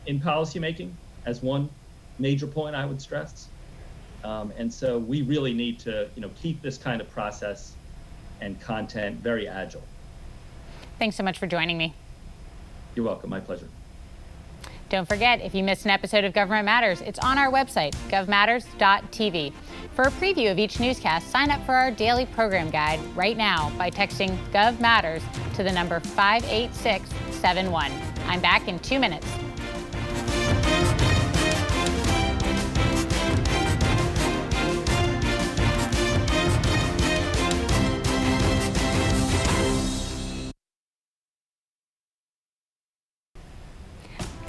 in 0.07 0.21
policymaking 0.21 0.93
as 1.25 1.43
one 1.43 1.69
major 2.19 2.47
point 2.47 2.75
I 2.75 2.85
would 2.85 3.01
stress. 3.01 3.49
Um, 4.25 4.53
and 4.57 4.73
so 4.73 4.99
we 4.99 5.23
really 5.23 5.53
need 5.53 5.79
to, 5.81 6.09
you 6.15 6.23
know, 6.23 6.31
keep 6.41 6.63
this 6.63 6.79
kind 6.79 7.01
of 7.01 7.11
process 7.11 7.75
and 8.41 8.61
content 8.61 9.21
very 9.21 9.49
agile. 9.49 9.83
Thanks 10.99 11.17
so 11.17 11.23
much 11.23 11.39
for 11.39 11.47
joining 11.47 11.79
me. 11.79 11.95
You're 12.95 13.05
welcome. 13.05 13.31
My 13.31 13.41
pleasure. 13.41 13.69
Don't 14.93 15.09
forget, 15.09 15.41
if 15.41 15.55
you 15.55 15.65
missed 15.65 15.87
an 15.87 15.91
episode 15.91 16.23
of 16.23 16.35
Government 16.35 16.67
Matters, 16.67 17.01
it's 17.01 17.19
on 17.21 17.39
our 17.39 17.51
website, 17.51 17.95
govmatters.tv. 18.11 19.55
For 19.95 20.03
a 20.03 20.11
preview 20.11 20.53
of 20.53 20.59
each 20.59 20.81
newscast, 20.81 21.31
sign 21.31 21.51
up 21.51 21.65
for 21.65 21.73
our 21.73 21.91
daily 21.91 22.27
program 22.27 22.69
guide 22.69 23.01
right 23.17 23.39
now 23.39 23.73
by 23.79 23.89
texting 23.91 24.37
GovMatters 24.53 25.23
to 25.55 25.63
the 25.63 25.73
number 25.73 25.99
58671. 26.01 27.91
I'm 28.27 28.43
back 28.43 28.69
in 28.69 28.79
two 28.81 28.99
minutes. 28.99 29.27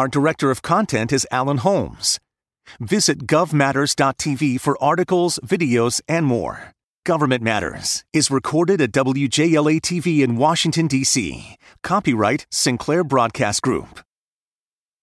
Our 0.00 0.08
director 0.08 0.50
of 0.50 0.62
content 0.62 1.12
is 1.12 1.26
Alan 1.30 1.58
Holmes. 1.58 2.18
Visit 2.80 3.26
govmatters.tv 3.26 4.58
for 4.58 4.82
articles, 4.82 5.38
videos, 5.44 6.00
and 6.08 6.24
more. 6.24 6.72
Government 7.04 7.42
Matters 7.42 8.02
is 8.14 8.30
recorded 8.30 8.80
at 8.80 8.92
WJLA 8.92 9.78
TV 9.82 10.20
in 10.20 10.38
Washington, 10.38 10.86
D.C. 10.86 11.54
Copyright 11.82 12.46
Sinclair 12.50 13.04
Broadcast 13.04 13.60
Group. 13.60 14.00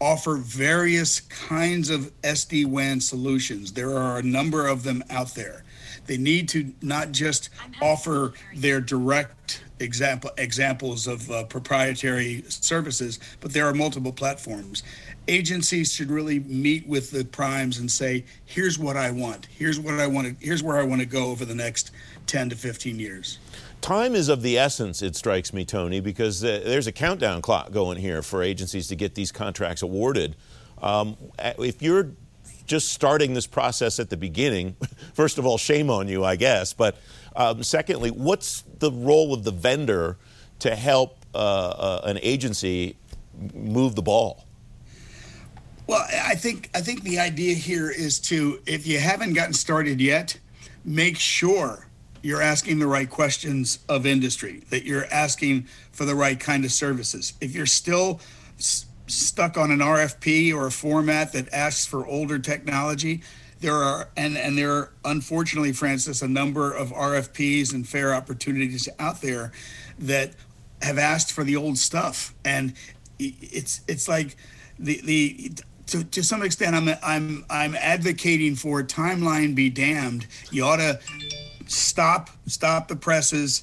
offer 0.00 0.36
various 0.36 1.20
kinds 1.20 1.90
of 1.90 2.12
SD 2.22 2.66
WAN 2.66 3.00
solutions. 3.00 3.72
There 3.72 3.96
are 3.96 4.18
a 4.18 4.22
number 4.22 4.66
of 4.66 4.82
them 4.82 5.02
out 5.10 5.34
there. 5.34 5.64
They 6.06 6.16
need 6.16 6.48
to 6.50 6.72
not 6.82 7.12
just 7.12 7.50
offer 7.80 8.32
their 8.54 8.80
direct 8.80 9.62
example 9.78 10.30
examples 10.38 11.06
of 11.06 11.30
uh, 11.30 11.44
proprietary 11.44 12.42
services, 12.48 13.18
but 13.40 13.52
there 13.52 13.66
are 13.66 13.74
multiple 13.74 14.12
platforms. 14.12 14.82
Agencies 15.28 15.92
should 15.92 16.10
really 16.10 16.38
meet 16.40 16.86
with 16.86 17.10
the 17.10 17.24
primes 17.24 17.78
and 17.78 17.90
say, 17.90 18.24
"Here's 18.44 18.78
what 18.78 18.96
I 18.96 19.10
want. 19.10 19.46
Here's 19.46 19.78
what 19.78 19.94
I 19.94 20.06
want 20.06 20.28
to. 20.28 20.44
Here's 20.44 20.62
where 20.62 20.78
I 20.78 20.84
want 20.84 21.00
to 21.00 21.06
go 21.06 21.26
over 21.26 21.44
the 21.44 21.54
next 21.54 21.90
10 22.26 22.50
to 22.50 22.56
15 22.56 22.98
years." 22.98 23.38
Time 23.80 24.14
is 24.14 24.28
of 24.28 24.42
the 24.42 24.58
essence, 24.58 25.02
it 25.02 25.14
strikes 25.14 25.52
me, 25.52 25.64
Tony, 25.64 26.00
because 26.00 26.42
uh, 26.42 26.62
there's 26.64 26.86
a 26.86 26.92
countdown 26.92 27.42
clock 27.42 27.70
going 27.70 27.98
here 27.98 28.22
for 28.22 28.42
agencies 28.42 28.88
to 28.88 28.96
get 28.96 29.14
these 29.14 29.30
contracts 29.30 29.82
awarded. 29.82 30.34
Um, 30.82 31.16
if 31.38 31.82
you're 31.82 32.10
just 32.66 32.92
starting 32.92 33.34
this 33.34 33.46
process 33.46 33.98
at 33.98 34.10
the 34.10 34.16
beginning, 34.16 34.76
first 35.14 35.38
of 35.38 35.46
all, 35.46 35.58
shame 35.58 35.90
on 35.90 36.08
you, 36.08 36.24
I 36.24 36.36
guess. 36.36 36.72
But 36.72 36.96
um, 37.34 37.62
secondly, 37.62 38.10
what's 38.10 38.62
the 38.78 38.90
role 38.90 39.32
of 39.32 39.44
the 39.44 39.50
vendor 39.50 40.18
to 40.60 40.74
help 40.74 41.18
uh, 41.34 41.38
uh, 41.38 42.00
an 42.04 42.18
agency 42.22 42.96
move 43.54 43.94
the 43.94 44.02
ball? 44.02 44.44
Well, 45.86 46.04
I 46.10 46.34
think 46.34 46.70
I 46.74 46.80
think 46.80 47.04
the 47.04 47.20
idea 47.20 47.54
here 47.54 47.90
is 47.90 48.18
to, 48.20 48.60
if 48.66 48.86
you 48.86 48.98
haven't 48.98 49.34
gotten 49.34 49.52
started 49.52 50.00
yet, 50.00 50.36
make 50.84 51.16
sure 51.16 51.86
you're 52.22 52.42
asking 52.42 52.80
the 52.80 52.88
right 52.88 53.08
questions 53.08 53.78
of 53.88 54.04
industry, 54.04 54.64
that 54.70 54.84
you're 54.84 55.06
asking 55.12 55.68
for 55.92 56.04
the 56.04 56.14
right 56.14 56.40
kind 56.40 56.64
of 56.64 56.72
services. 56.72 57.34
If 57.40 57.54
you're 57.54 57.66
still 57.66 58.20
stuck 59.06 59.56
on 59.56 59.70
an 59.70 59.78
RFP 59.78 60.54
or 60.54 60.66
a 60.66 60.70
format 60.70 61.32
that 61.32 61.52
asks 61.52 61.86
for 61.86 62.06
older 62.06 62.38
technology, 62.38 63.22
there 63.60 63.74
are 63.74 64.08
and 64.16 64.36
and 64.36 64.58
there 64.58 64.72
are 64.72 64.92
unfortunately, 65.04 65.72
Francis, 65.72 66.22
a 66.22 66.28
number 66.28 66.72
of 66.72 66.90
RFPs 66.90 67.72
and 67.72 67.88
fair 67.88 68.14
opportunities 68.14 68.88
out 68.98 69.22
there 69.22 69.52
that 69.98 70.34
have 70.82 70.98
asked 70.98 71.32
for 71.32 71.42
the 71.42 71.56
old 71.56 71.78
stuff, 71.78 72.34
and 72.44 72.74
it's 73.18 73.80
it's 73.88 74.08
like 74.08 74.36
the 74.78 75.00
the 75.04 75.52
to, 75.86 76.04
to 76.04 76.22
some 76.22 76.42
extent 76.42 76.74
I'm 76.74 76.90
I'm 77.02 77.44
I'm 77.48 77.74
advocating 77.76 78.56
for 78.56 78.82
timeline 78.82 79.54
be 79.54 79.70
damned. 79.70 80.26
You 80.50 80.64
ought 80.64 80.76
to 80.76 81.00
stop 81.66 82.30
stop 82.46 82.88
the 82.88 82.96
presses 82.96 83.62